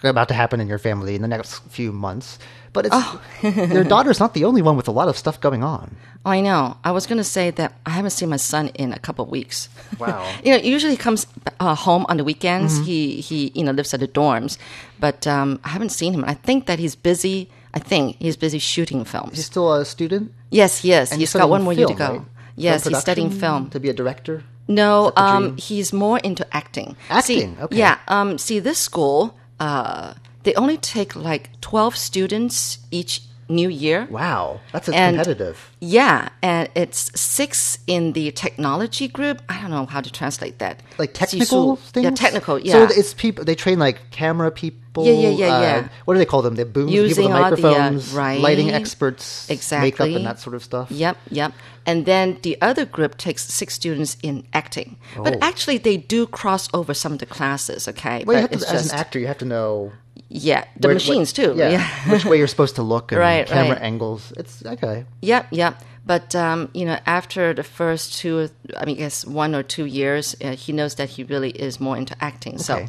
[0.04, 2.38] about to happen in your family in the next few months.
[2.74, 3.22] But it's, Oh.
[3.44, 5.96] your daughter's not the only one with a lot of stuff going on.
[6.25, 6.77] I know.
[6.83, 9.31] I was going to say that I haven't seen my son in a couple of
[9.31, 9.67] weeks.
[9.99, 10.25] Wow.
[10.43, 11.27] you know, usually he comes
[11.59, 12.79] uh, home on the weekends.
[12.86, 14.57] He he you know lives at the dorms,
[14.99, 16.23] but um, I haven't seen him.
[16.25, 17.49] I think that he's busy.
[17.73, 19.36] I think he's busy shooting films.
[19.36, 20.31] He's still a student?
[20.49, 21.12] yes, yes.
[21.12, 22.09] And he's got one more year to go.
[22.12, 22.21] right?
[22.55, 23.69] Yes, he's studying film.
[23.71, 24.43] To be a director?
[24.67, 26.95] No, Is um, he's more into acting.
[27.09, 27.77] Acting, See, okay.
[27.77, 27.97] Yeah.
[28.07, 34.08] Um, see, this school, uh, they only take like twelve students each new year.
[34.10, 34.60] Wow.
[34.71, 35.69] That's And- competitive.
[35.79, 39.41] Yeah, and it's six in the technology group.
[39.49, 40.82] I don't know how to translate that.
[40.97, 42.03] Like technical 技术 things?
[42.06, 42.58] Yeah, technical.
[42.60, 42.71] Yeah.
[42.73, 45.06] So it's people, they train like camera people.
[45.06, 45.88] Yeah, yeah, yeah, uh, yeah.
[46.06, 46.56] What do they call them?
[46.56, 48.39] The boom Using people, the all the, uh, microphones, right.
[48.39, 49.88] lighting experts, Exactly.
[49.91, 50.89] makeup and that sort of stuff.
[50.91, 51.51] Yep, yep.
[51.86, 54.95] And then the other group takes six students in acting.
[55.17, 55.39] But Oh.
[55.41, 58.23] actually, they do cross over some of the classes, okay?
[58.25, 59.91] Well, you but have to, it's as just, an actor, you have to know
[60.30, 61.54] yeah, the where- machines what- too.
[61.58, 61.88] Yeah, Yeah.
[62.12, 63.82] which way you're supposed to look and Right, camera right.
[63.82, 64.34] angles.
[64.38, 65.06] It's okay.
[65.21, 65.82] Yep, yep.
[66.06, 69.86] But um, you know, after the first two, I mean, I guess one or two
[69.86, 72.58] years, uh, he knows that he really is more into acting.
[72.58, 72.86] So,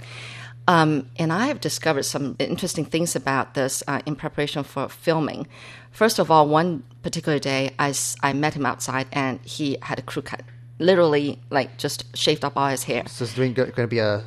[0.66, 5.46] um, and I have discovered some interesting things about this uh, in preparation for filming.
[5.92, 10.02] First of all, one particular day, I, I met him outside, and he had a
[10.02, 10.42] crew cut,
[10.80, 13.04] literally like just shaved off all his hair.
[13.06, 14.24] So it's going to be a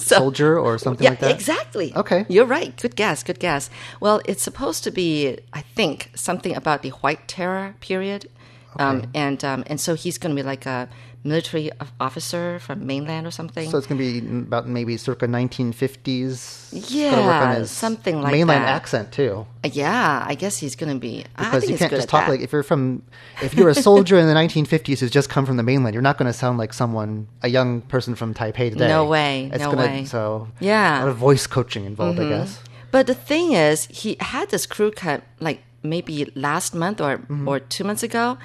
[0.00, 1.30] So- soldier or something yeah, like that.
[1.30, 1.94] exactly.
[1.94, 2.24] Okay.
[2.28, 2.76] You're right.
[2.76, 3.22] Good guess.
[3.22, 3.70] Good guess.
[4.00, 8.28] Well, it's supposed to be, I think, something about the White Terror period.
[8.76, 10.88] Um, and um, and so he's going to be like a
[11.22, 13.70] military officer from mainland or something.
[13.70, 16.72] So it's going to be about maybe circa 1950s.
[16.72, 18.32] Gotta work Yeah, something like that.
[18.32, 18.68] mainland that.
[18.74, 19.46] accent too.
[19.64, 21.24] yeah, I guess he's going to be.
[21.36, 22.30] Because you can't just talk that.
[22.30, 23.02] like if you're from
[23.42, 26.16] if you're a soldier in the 1950s who's just come from the mainland, you're not
[26.18, 28.88] going to sound like someone a young person from Taipei today.
[28.88, 30.04] No way, It's no gonna, way.
[30.04, 30.92] So Yeah.
[30.94, 31.02] Mm-hmm.
[31.02, 32.62] a lot of voice coaching involved, I guess.
[32.90, 37.46] But the thing is, he had this crew cut like maybe last month or Mm-hmm.
[37.48, 38.38] or two months ago,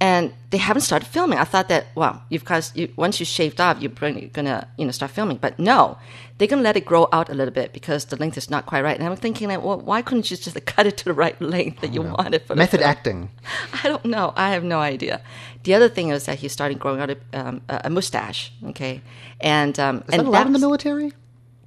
[0.00, 1.38] and they haven't started filming.
[1.38, 4.90] I thought that well, you've guys you, once you shaved off, you're gonna you know
[4.90, 5.36] start filming.
[5.36, 5.98] But no,
[6.38, 8.82] they're gonna let it grow out a little bit because the length is not quite
[8.82, 8.98] right.
[8.98, 11.82] And I'm thinking like, well, why couldn't you just cut it to the right length
[11.82, 13.28] that you wanted for Method acting.
[13.84, 14.32] I don't know.
[14.36, 15.20] I have no idea.
[15.64, 18.52] The other thing is that he's starting growing out a, um, a a mustache.
[18.64, 19.02] Okay,
[19.40, 21.12] and um, Is and that allowed in the military?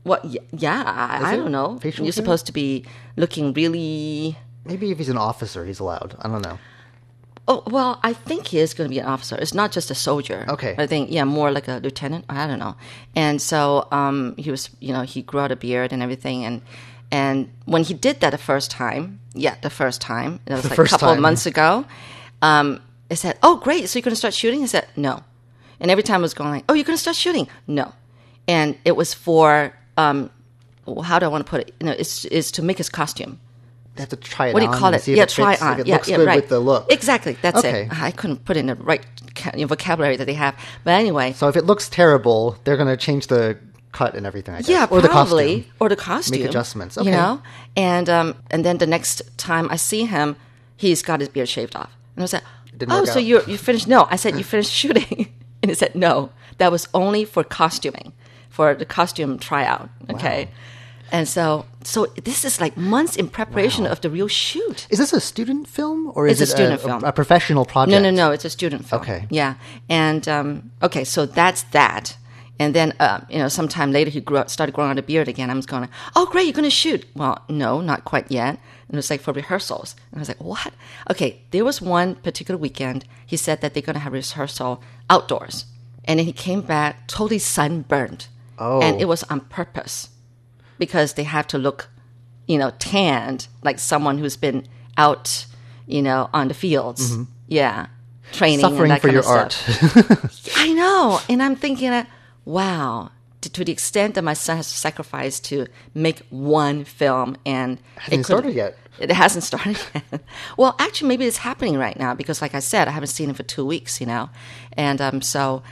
[0.06, 0.20] Well,
[0.52, 1.80] Yeah, I, I don't know.
[1.82, 2.12] You're hair?
[2.12, 2.84] supposed to be
[3.16, 4.38] looking really.
[4.66, 6.16] Maybe if he's an officer, he's allowed.
[6.20, 6.58] I don't know.
[7.48, 9.36] Oh well, I think he is going to be an officer.
[9.36, 10.46] It's not just a soldier.
[10.48, 10.76] Okay.
[10.78, 12.26] I think yeah, more like a lieutenant.
[12.30, 12.76] I don't know.
[13.16, 16.62] And so um, he was, you know, he grew out a beard and everything, and
[17.12, 20.70] and when he did that the first time, yeah, the first time, it was The
[20.70, 21.86] like a couple of months ago.
[22.42, 23.90] Um, I said, "Oh, great!
[23.90, 25.22] So you're going to start shooting?" He said, "No,"
[25.80, 27.94] and every time I was going like, "Oh, you're going to start shooting?" No,
[28.48, 30.30] and it was for um,
[30.86, 31.76] well, how do I want to put it?
[31.80, 33.40] You know, it's is to make his costume.
[33.96, 35.08] They have to try it What do on you call it?
[35.08, 35.74] Yeah, it try fits, on.
[35.74, 36.36] If it yeah, looks yeah, good right.
[36.38, 36.92] with the look.
[36.92, 37.38] Exactly.
[37.42, 37.84] That's Okay.
[37.84, 38.02] it.
[38.02, 40.56] I couldn't put in the right ca- you know, vocabulary that they have.
[40.84, 43.58] But anyway, So if it looks terrible, they're going to change the
[43.92, 44.56] cut and everything.
[44.56, 44.70] I guess.
[44.70, 45.74] yeah, or the probably costume.
[45.80, 46.40] or the costume.
[46.40, 46.98] Make adjustments.
[46.98, 47.10] Okay.
[47.12, 47.42] You know,
[47.78, 50.36] and um, and then the next time I see him,
[50.76, 52.44] he's got his beard shaved off, and I was like,
[52.76, 53.24] Didn't "Oh, so out.
[53.24, 56.88] you you finished?" No, I said you finished shooting, and he said, "No, that was
[56.96, 58.14] only for costuming,
[58.50, 60.50] for the costume tryout." Okay.
[61.14, 64.88] And so, so this is like months in preparation of the real shoot.
[64.90, 67.04] Is this a student film or is It's a it student film.
[67.04, 67.92] a, professional project?
[67.92, 68.32] No, no, no.
[68.32, 69.04] It's a student film.
[69.04, 69.28] Okay.
[69.30, 69.54] Yeah.
[69.88, 72.18] And um, okay, so that's that.
[72.58, 75.28] And then, uh, you know, sometime later he grew up, started growing out a beard
[75.28, 75.52] again.
[75.52, 77.06] I was going, oh, great, you're going to shoot.
[77.16, 78.58] Well, no, not quite yet.
[78.88, 79.96] And it was like for rehearsals.
[80.12, 80.74] And I was like, what?
[81.12, 83.06] Okay, there was one particular weekend.
[83.24, 85.66] He said that they're going to have rehearsal outdoors.
[86.06, 88.28] And then he came back totally sunburned.
[88.58, 88.82] Oh.
[88.82, 90.10] And it was on purpose
[90.86, 91.80] because they have to look,
[92.52, 94.60] you know, tanned like someone who's been
[94.98, 95.46] out,
[95.88, 97.02] you know, on the fields.
[97.48, 97.88] Yeah.
[98.32, 98.78] Training and Mm-hmm.
[98.78, 99.54] Suffering for your art.
[100.66, 101.20] I know.
[101.30, 102.08] And I'm thinking that,
[102.46, 103.12] wow,
[103.42, 108.26] to, to the extent that my son has sacrificed to make one film and Hasn't
[108.26, 108.78] could- started yet.
[109.00, 110.22] It hasn't started yet.
[110.56, 113.36] well, actually, maybe it's happening right now because, like I said, I haven't seen him
[113.36, 114.30] for two weeks, you know,
[114.78, 115.64] and um, so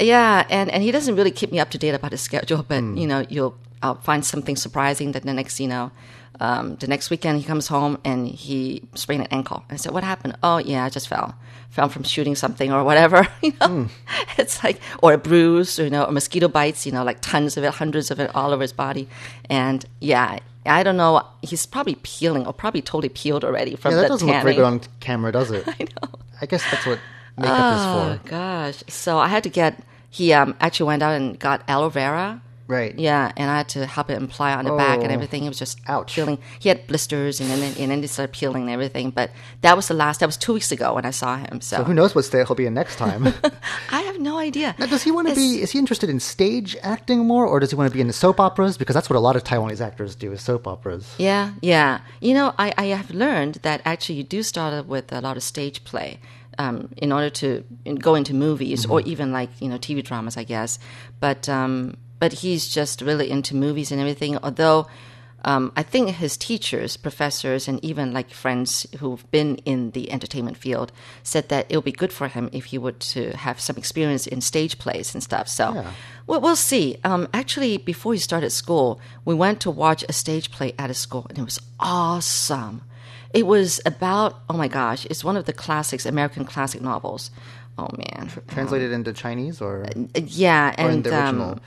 [0.00, 2.80] yeah, and and he doesn't really keep me up to date about his schedule, but
[2.80, 2.96] Hmm.
[2.96, 3.54] you know, you'll
[3.84, 5.12] I'll find something surprising.
[5.12, 5.92] That the next, you know,
[6.40, 9.62] um, the next weekend he comes home and he sprained an ankle.
[9.68, 11.34] And I said, "What happened?" Oh, yeah, I just fell,
[11.68, 13.28] fell from shooting something or whatever.
[13.42, 13.88] You know,
[14.38, 16.86] it's like or a bruise, or, you know, or mosquito bites.
[16.86, 19.06] You know, like tons of it, hundreds of it all over his body.
[19.50, 21.22] And yeah, I don't know.
[21.42, 24.54] He's probably peeling or probably totally peeled already from Yeah, that the doesn't look very
[24.54, 25.68] good on camera, does it?
[25.68, 26.08] I know.
[26.40, 26.98] I guess that's what
[27.36, 28.00] makeup Oh is for.
[28.00, 28.82] Oh gosh!
[28.88, 29.78] So I had to get.
[30.08, 32.40] He um, actually went out and got aloe vera.
[32.66, 32.98] Right.
[32.98, 35.14] Yeah, and I had to help him apply on the back and Oh.
[35.14, 35.44] everything.
[35.44, 36.14] It was just Ouch.
[36.14, 36.38] peeling.
[36.58, 39.10] He had blisters, and then and then he started peeling and everything.
[39.10, 40.20] But that was the last.
[40.20, 41.60] That was two weeks ago when I saw him.
[41.60, 43.34] So, So who knows what state he'll be in next time?
[43.90, 44.74] I have no idea.
[44.78, 45.60] now, does he want to be?
[45.60, 48.14] Is he interested in stage acting more, or does he want to be in the
[48.14, 48.78] soap operas?
[48.78, 51.14] Because that's what a lot of Taiwanese actors do is soap operas.
[51.18, 52.00] Yeah, yeah.
[52.20, 55.42] You know, I, I have learned that actually you do start with a lot of
[55.42, 56.18] stage play
[56.58, 57.62] um, in order to
[57.98, 60.78] go into movies or even like you know TV dramas, I guess.
[61.20, 64.38] But um, but he's just really into movies and everything.
[64.38, 64.86] Although
[65.44, 70.56] um, I think his teachers, professors, and even like friends who've been in the entertainment
[70.56, 70.90] field
[71.22, 74.26] said that it would be good for him if he would to have some experience
[74.26, 75.48] in stage plays and stuff.
[75.48, 75.74] So.
[75.74, 75.90] Yeah.
[76.26, 76.96] Well, we'll see.
[77.04, 80.96] Um, actually, before he started school, we went to watch a stage play at his
[80.96, 82.80] school, and it was awesome.
[83.34, 87.30] It was about oh my gosh, it's one of the classics, American classic novels.
[87.76, 91.58] Oh man, Translated into Chinese, or, Uh, yeah, or in and the original?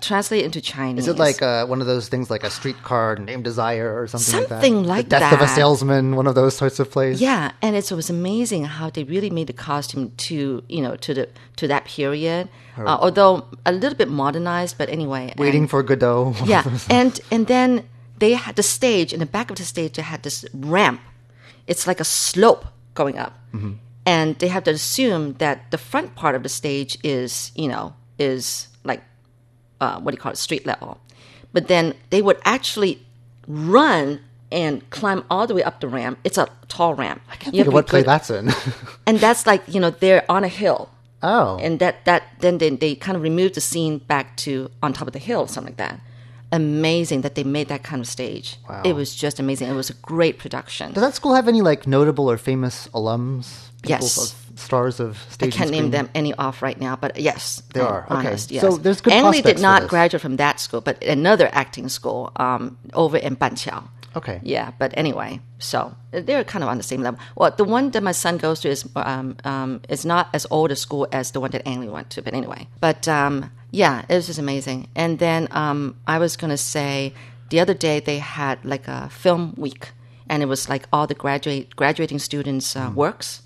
[0.00, 1.04] Translate into Chinese.
[1.06, 4.46] is it like uh, one of those things, like a streetcar named Desire, or something,
[4.48, 5.18] Something like like that?
[5.18, 5.48] The Death of a.
[5.48, 7.20] Salesman, one of those sorts of plays.
[7.20, 10.96] Yeah, and it's, it was amazing how they really made the costume to you know
[10.96, 14.78] to the to that period, uh, although a little bit modernized.
[14.78, 16.34] But anyway, Waiting and- for Godot.
[16.44, 19.94] yeah, and and then they had the stage in the back of the stage.
[19.94, 21.00] They had this ramp.
[21.66, 22.64] It's like a slope
[22.94, 23.72] going up, Mm-hmm.
[24.06, 27.94] and they have to assume that the front part of the stage is you know
[28.18, 29.02] is like
[29.80, 30.98] uh, what do you call it street level,
[31.52, 33.00] but then they would actually
[33.46, 34.20] run
[34.50, 36.18] and climb all the way up the ramp.
[36.24, 37.20] It's a tall ramp.
[37.30, 38.50] I Think of what play that's in.
[39.06, 40.88] and that's like you know they're on a hill
[41.22, 44.92] oh, and that that then they, they kind of removed the scene back to on
[44.92, 46.00] top of the hill something like that
[46.50, 48.80] amazing that they made that kind of stage Wow.
[48.84, 51.86] it was just amazing it was a great production does that school have any like
[51.86, 53.68] notable or famous alums?
[53.82, 54.32] People Yes.
[54.32, 55.54] of- stars of stage.
[55.54, 58.20] I can't name them any off right now, but yes, There I'm are.
[58.20, 58.36] Okay.
[58.48, 58.60] yes.
[58.60, 62.32] So there's good Ang Lee did not graduate from that school, but another acting school
[62.36, 63.84] um, over in Banqiao.
[64.16, 64.40] Okay.
[64.42, 67.20] Yeah, but anyway, so they're kind of on the same level.
[67.36, 70.70] Well, the one that my son goes to is um, um, is not as old
[70.72, 72.66] a school as the one that Ang Lee went to, but anyway.
[72.80, 74.88] But um, yeah, it was just amazing.
[74.96, 77.12] And then um, I was going to say
[77.50, 79.90] the other day they had like a film week,
[80.28, 83.42] and it was like all the graduate graduating students' uh, works.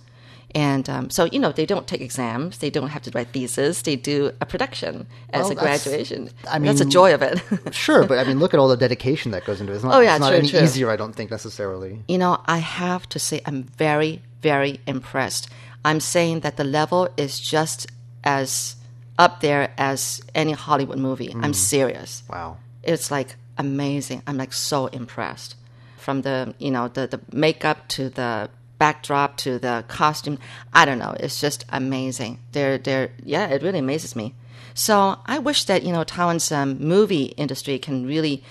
[0.55, 2.59] And um, so, you know, they don't take exams.
[2.59, 3.83] They don't have to write thesis.
[3.83, 6.31] They do a production as Well, a graduation.
[6.51, 7.41] I mean, that's the joy of it.
[7.75, 9.77] Sure, but I mean, look at all the dedication that goes into it.
[9.77, 10.61] It's not, Oh, yeah, it's not true, any true.
[10.61, 12.03] easier, I don't think, necessarily.
[12.07, 15.49] you know, I have to say, I'm very, very impressed.
[15.85, 17.87] I'm saying that the level is just
[18.25, 18.77] as
[19.19, 21.35] up there as any Hollywood movie.
[21.35, 22.23] I'm serious.
[22.29, 22.59] Wow.
[22.83, 24.23] It's like amazing.
[24.27, 25.57] I'm like so impressed.
[25.99, 28.51] From the, you know, the, the makeup to the
[28.83, 30.39] backdrop to the costume.
[30.73, 31.15] I don't know.
[31.25, 32.33] It's just amazing.
[32.51, 34.35] They're, they're, yeah, it really amazes me.
[34.75, 38.43] So I wish that, you know, Taiwan's um, movie industry can really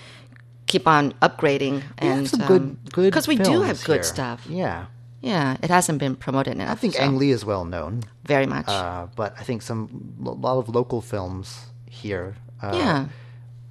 [0.66, 2.64] keep on upgrading and some good,
[2.96, 4.14] good because we do have good here.
[4.14, 4.46] stuff.
[4.48, 4.86] Yeah.
[5.20, 6.70] Yeah, it hasn't been promoted enough.
[6.70, 8.66] I think so, Ang Lee is well known, very much.
[8.66, 13.06] uh, but I think some a lot of local films here uh, yeah,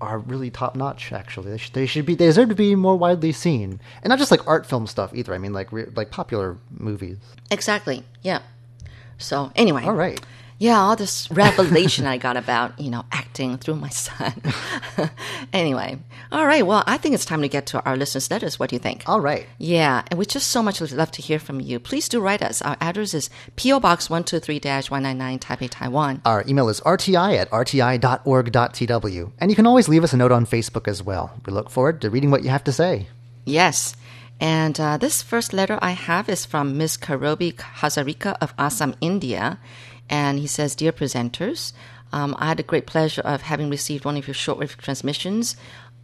[0.01, 1.11] are really top notch.
[1.13, 4.19] Actually, they should, they should be they deserve to be more widely seen, and not
[4.19, 5.33] just like art film stuff either.
[5.33, 7.17] I mean, like re- like popular movies.
[7.49, 8.03] exactly.
[8.21, 8.41] Yeah.
[9.17, 10.19] So anyway, All right.
[10.61, 14.31] Yeah, all this revelation I got about, you know, acting through my son.
[15.53, 15.97] anyway,
[16.31, 16.63] all right.
[16.63, 18.59] Well, I think it's time to get to our listeners' letters.
[18.59, 19.01] What do you think?
[19.07, 19.47] All right.
[19.57, 21.79] Yeah, and we just so much love to hear from you.
[21.79, 22.61] Please do write us.
[22.61, 23.79] Our address is P.O.
[23.79, 26.21] Box 123-199 Taipei, Taiwan.
[26.25, 29.31] Our email is rti at rti.org.tw.
[29.39, 31.33] And you can always leave us a note on Facebook as well.
[31.43, 33.07] We look forward to reading what you have to say.
[33.45, 33.95] Yes.
[34.39, 39.59] And uh, this first letter I have is from Miss Karobi Hazarika of Assam, India.
[40.11, 41.71] And he says, Dear presenters,
[42.11, 45.55] um, I had the great pleasure of having received one of your shortwave transmissions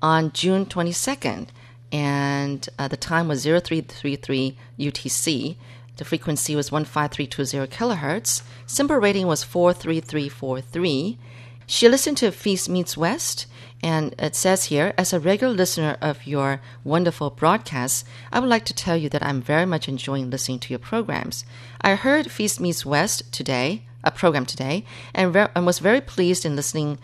[0.02, 1.50] on June 22nd.
[1.92, 5.56] And uh, the time was 0333 UTC.
[5.98, 8.44] The frequency was 15320 kilohertz.
[8.66, 11.18] SINPO rating was 43343.
[11.66, 13.46] She listened to Feast Meets West,
[13.84, 18.64] and it says here, as a regular listener of your wonderful broadcasts, I would like
[18.66, 21.44] to tell you that I'm very much enjoying listening to your programs.
[21.82, 26.46] I heard Feast Meets West today, a program today, and, ver- and was very pleased
[26.46, 27.00] in listening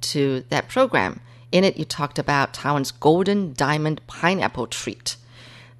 [0.00, 1.20] to that program.
[1.50, 5.16] In it, you talked about Taiwan's golden diamond pineapple treat.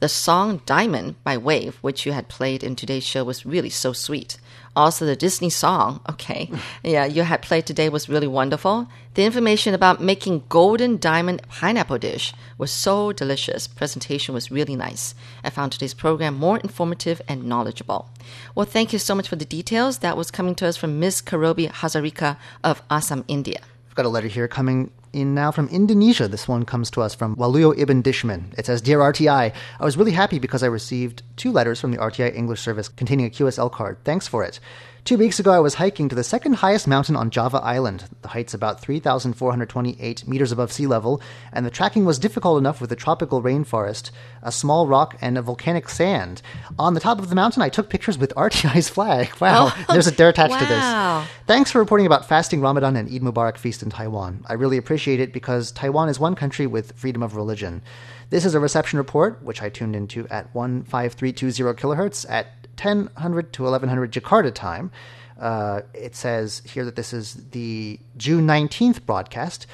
[0.01, 3.93] The song Diamond by Wave, which you had played in today's show, was really so
[3.93, 4.39] sweet.
[4.79, 6.49] Also, the Disney song, okay,
[6.85, 8.87] yeah, you had played today was really wonderful.
[9.15, 13.67] The information about making golden diamond pineapple dish was so delicious.
[13.67, 15.17] Presentation was really nice.
[15.43, 18.09] I found today's program more informative and knowledgeable.
[18.55, 19.99] Well, thank you so much for the details.
[19.99, 23.59] That was coming to us from Miss Karobi Hazarika of Assam, India.
[23.89, 26.29] I've got a letter here coming in now from Indonesia.
[26.29, 28.57] This one comes to us from Waluyo Ibn Dishman.
[28.59, 31.99] It says, Dear RTI, I was really happy because I received two letters from the
[31.99, 33.99] RTI English service containing a QSL card.
[34.05, 34.61] Thanks for it.
[35.09, 38.05] Two weeks ago, I was hiking to the second highest mountain on Java Island.
[38.21, 42.93] The height's about 3,428 meters above sea level, and the tracking was difficult enough with
[42.93, 44.11] a tropical rainforest,
[44.43, 46.43] a small rock, and a volcanic sand.
[46.79, 49.31] On the top of the mountain, I took pictures with RTI's flag.
[49.41, 51.21] Wow, Oh, there's a dare attached to wow.
[51.21, 51.31] this.
[51.47, 54.45] Thanks for reporting about fasting Ramadan and Eid Mubarak feast in Taiwan.
[54.47, 57.81] I really appreciate it because Taiwan is one country with freedom of religion.
[58.29, 63.63] This is a reception report, which I tuned into at 15320 kilohertz at 1000 to
[63.63, 64.91] 1100 Jakarta time.
[65.39, 69.67] Uh, it says here that this is the June 19th broadcast.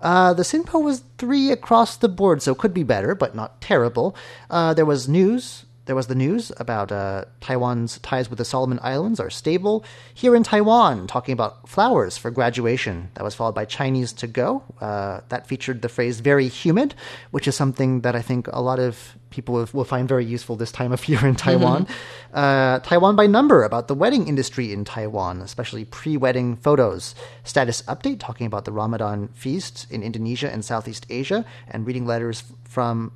[0.00, 4.14] Uh, the SINPO was three across the board, so could be better, but not terrible.
[4.48, 5.64] Uh, there was news.
[5.88, 9.86] There was the news about uh, Taiwan's ties with the Solomon Islands are stable.
[10.12, 13.08] Here in Taiwan, talking about flowers for graduation.
[13.14, 14.62] That was followed by Chinese to go.
[14.82, 16.94] Uh, that featured the phrase very humid,
[17.30, 20.72] which is something that I think a lot of people will- find very useful this
[20.72, 21.86] time of year in Taiwan.
[22.34, 27.14] Uh, Taiwan by number about the wedding industry in Taiwan, especially pre wedding photos.
[27.44, 32.44] Status update talking about the Ramadan feast in Indonesia and Southeast Asia, and reading letters
[32.64, 33.12] from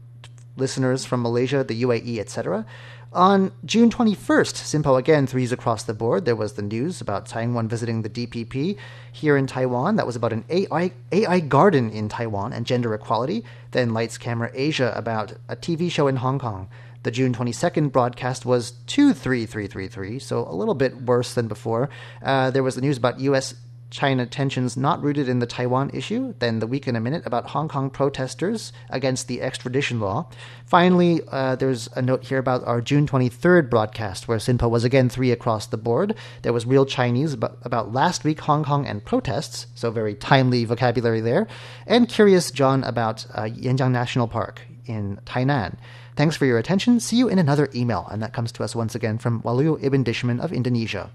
[0.57, 2.67] listeners from Malaysia, the UAE, etc.
[3.13, 6.25] On June 21st, SINPO again threes across the board.
[6.25, 8.79] There was the news about Taiwan visiting the DPP
[9.13, 9.97] here in Taiwan.
[9.97, 13.45] That was about an AI, AI garden in Taiwan and gender equality.
[13.73, 16.71] Then Lights Camera Asia about a TV show in Hong Kong.
[17.03, 21.91] The June 22nd broadcast was 23333, so a little bit worse than before.
[22.23, 23.55] Uh, there was the news about U.S.
[23.93, 27.51] China tensions not rooted in the Taiwan issue, then the week in a minute about
[27.51, 30.29] Hong Kong protesters against the extradition law.
[30.65, 35.11] Finally, uh, there's a note here about our June 23rd broadcast, where Sinpo was again
[35.11, 36.15] three across the board.
[36.41, 40.65] There was real Chinese about, about last week Hong Kong and protests, so very timely
[40.65, 41.47] vocabulary there.
[41.87, 45.77] And Curious John about uh, Taijiang National Park in Tainan.
[46.17, 46.99] Thanks for your attention.
[47.01, 48.07] See you in another email.
[48.11, 51.11] And that comes to us once again from Waluyo Ibn Dishman of Indonesia.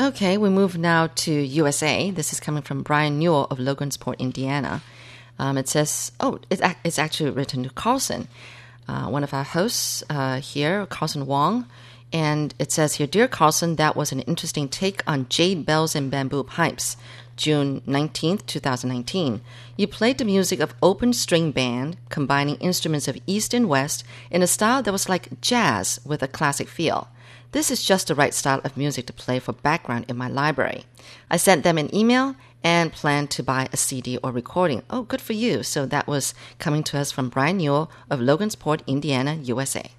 [0.00, 2.12] Okay, we move now to USA.
[2.12, 4.80] This is coming from Brian Newell of Logansport, Indiana.
[5.40, 8.28] Um, it says, oh, it's, it's actually written to Carlson,
[8.86, 11.66] uh, one of our hosts uh, here, Carlson Wong.
[12.12, 16.12] And it says here, Dear Carlson, that was an interesting take on jade bells and
[16.12, 16.96] bamboo pipes.
[17.36, 19.40] June 19th, 2019.
[19.76, 24.44] You played the music of open string band, combining instruments of East and West in
[24.44, 27.08] a style that was like jazz with a classic feel.
[27.52, 30.84] This is just the right style of music to play for background in my library.
[31.30, 34.82] I sent them an email and plan to buy a CD or recording.
[34.90, 35.62] Oh, good for you.
[35.62, 39.92] So that was coming to us from Brian Newell of Logansport, Indiana, USA.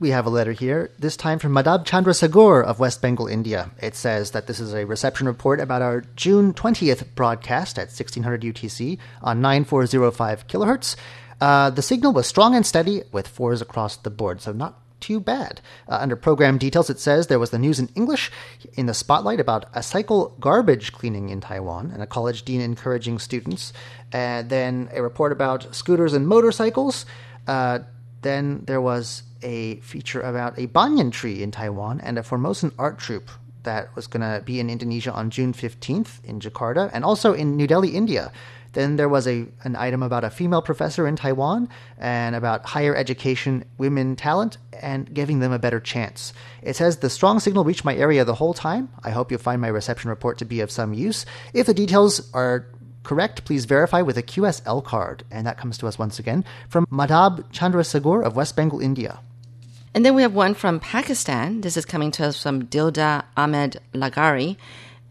[0.00, 3.70] We have a letter here, this time from Madhab Chandra Sagur of West Bengal, India.
[3.80, 8.42] It says that this is a reception report about our June 20th broadcast at 1600
[8.42, 10.96] UTC on 9405 kilohertz.
[11.40, 15.20] Uh, the signal was strong and steady with fours across the board, so not too
[15.20, 15.60] bad.
[15.88, 18.30] Uh, under program details, it says there was the news in English
[18.74, 23.18] in the spotlight about a cycle garbage cleaning in Taiwan and a college dean encouraging
[23.18, 23.72] students.
[24.12, 27.06] And then a report about scooters and motorcycles.
[27.46, 27.80] Uh,
[28.22, 32.98] then there was a feature about a banyan tree in Taiwan and a Formosan art
[32.98, 33.30] troupe
[33.62, 37.56] that was going to be in Indonesia on June 15th in Jakarta and also in
[37.56, 38.32] New Delhi, India.
[38.76, 42.94] Then there was a an item about a female professor in Taiwan and about higher
[42.94, 46.34] education, women talent, and giving them a better chance.
[46.60, 48.90] It says the strong signal reached my area the whole time.
[49.02, 51.24] I hope you'll find my reception report to be of some use.
[51.54, 52.66] If the details are
[53.02, 55.24] correct, please verify with a QSL card.
[55.30, 59.20] And that comes to us once again from Madhab Chandra Sagur of West Bengal, India.
[59.94, 61.62] And then we have one from Pakistan.
[61.62, 64.58] This is coming to us from Dilda Ahmed Lagari.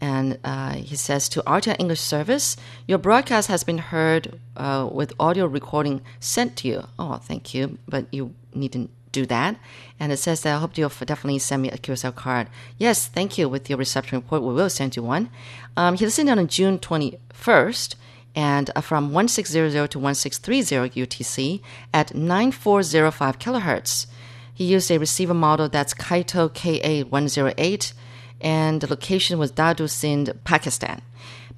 [0.00, 5.12] And uh, he says to RTI English Service, your broadcast has been heard uh, with
[5.18, 6.84] audio recording sent to you.
[6.98, 9.56] Oh, thank you, but you needn't do that.
[9.98, 12.48] And it says that I hope you'll definitely send me a QSL card.
[12.76, 13.48] Yes, thank you.
[13.48, 15.30] With your reception report, we will send you one.
[15.76, 17.94] Um, he listened on June 21st
[18.34, 21.62] and uh, from 1600 to 1630 UTC
[21.94, 24.06] at 9405 kilohertz.
[24.52, 27.92] He used a receiver model that's Kaito KA108,
[28.40, 31.02] and the location was Dadu Sindh, Pakistan.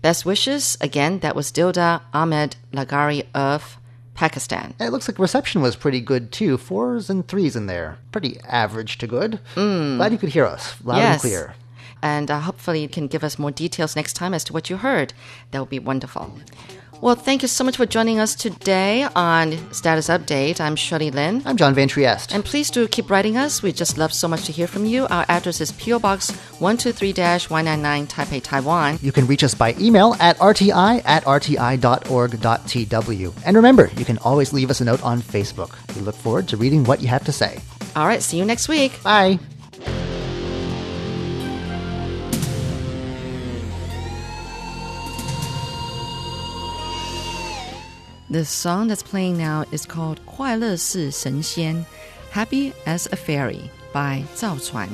[0.00, 3.78] Best wishes, again, that was Dilda Ahmed Lagari of
[4.14, 4.74] Pakistan.
[4.78, 6.56] And it looks like reception was pretty good too.
[6.56, 7.98] Fours and threes in there.
[8.12, 9.40] Pretty average to good.
[9.54, 11.20] Glad you could hear us loud and Mm.
[11.20, 11.54] Clear.
[12.00, 14.76] And uh, hopefully you can give us more details next time as to what you
[14.76, 15.14] heard.
[15.50, 16.38] That would be wonderful.
[17.00, 20.60] Well, thank you so much for joining us today on Status Update.
[20.60, 21.42] I'm Shirley Lin.
[21.46, 22.34] I'm John Van Trieste.
[22.34, 23.62] And please do keep writing us.
[23.62, 25.06] We just love so much to hear from you.
[25.06, 28.98] Our address is PO Box 123-199 Taipei, Taiwan.
[29.00, 31.72] You can reach us by email at rti at rti.org.tw.
[33.46, 35.78] And remember, you can always leave us a note on Facebook.
[35.94, 37.60] We look forward to reading what you have to say.
[37.94, 39.00] All right, see you next week.
[39.04, 39.38] Bye.
[48.29, 51.85] The song that's playing now is called 快乐是神仙
[52.33, 54.89] Happy as a Fairy by 赵传。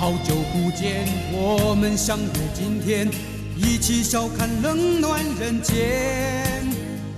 [0.00, 3.06] 好久不见，我们相约今天，
[3.54, 6.64] 一起笑看冷暖人间。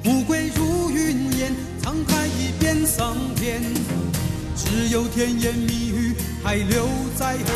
[0.02, 3.62] 富贵如云烟，沧海一变桑田，
[4.56, 6.12] 只有甜言蜜语
[6.42, 7.46] 还留在耳边。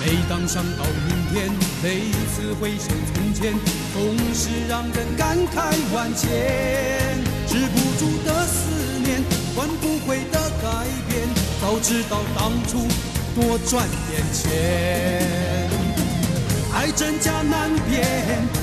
[0.00, 1.50] 每当想到明天，
[1.82, 3.52] 每次回首从前，
[3.92, 6.26] 总是让人感慨万千。
[7.46, 8.70] 止不住的思
[9.04, 9.22] 念，
[9.54, 10.37] 换不回的，
[11.68, 12.78] 早知道当初
[13.34, 15.68] 多赚点钱。
[16.72, 18.06] 爱真假难辨，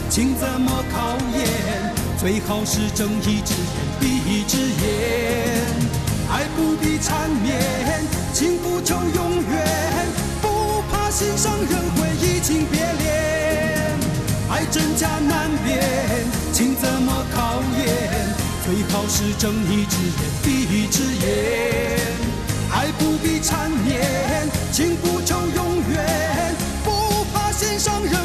[0.09, 1.93] 情怎么考验？
[2.17, 5.61] 最好是睁一只眼闭一只眼。
[6.31, 7.61] 爱不必缠绵，
[8.33, 9.67] 情不求永远，
[10.41, 13.99] 不怕心上人会移情别恋。
[14.49, 17.85] 爱真假难辨，情怎么考验？
[18.65, 22.24] 最好是睁一只眼闭一只眼。
[22.97, 28.24] 不必缠绵，情不求永远，不怕心上人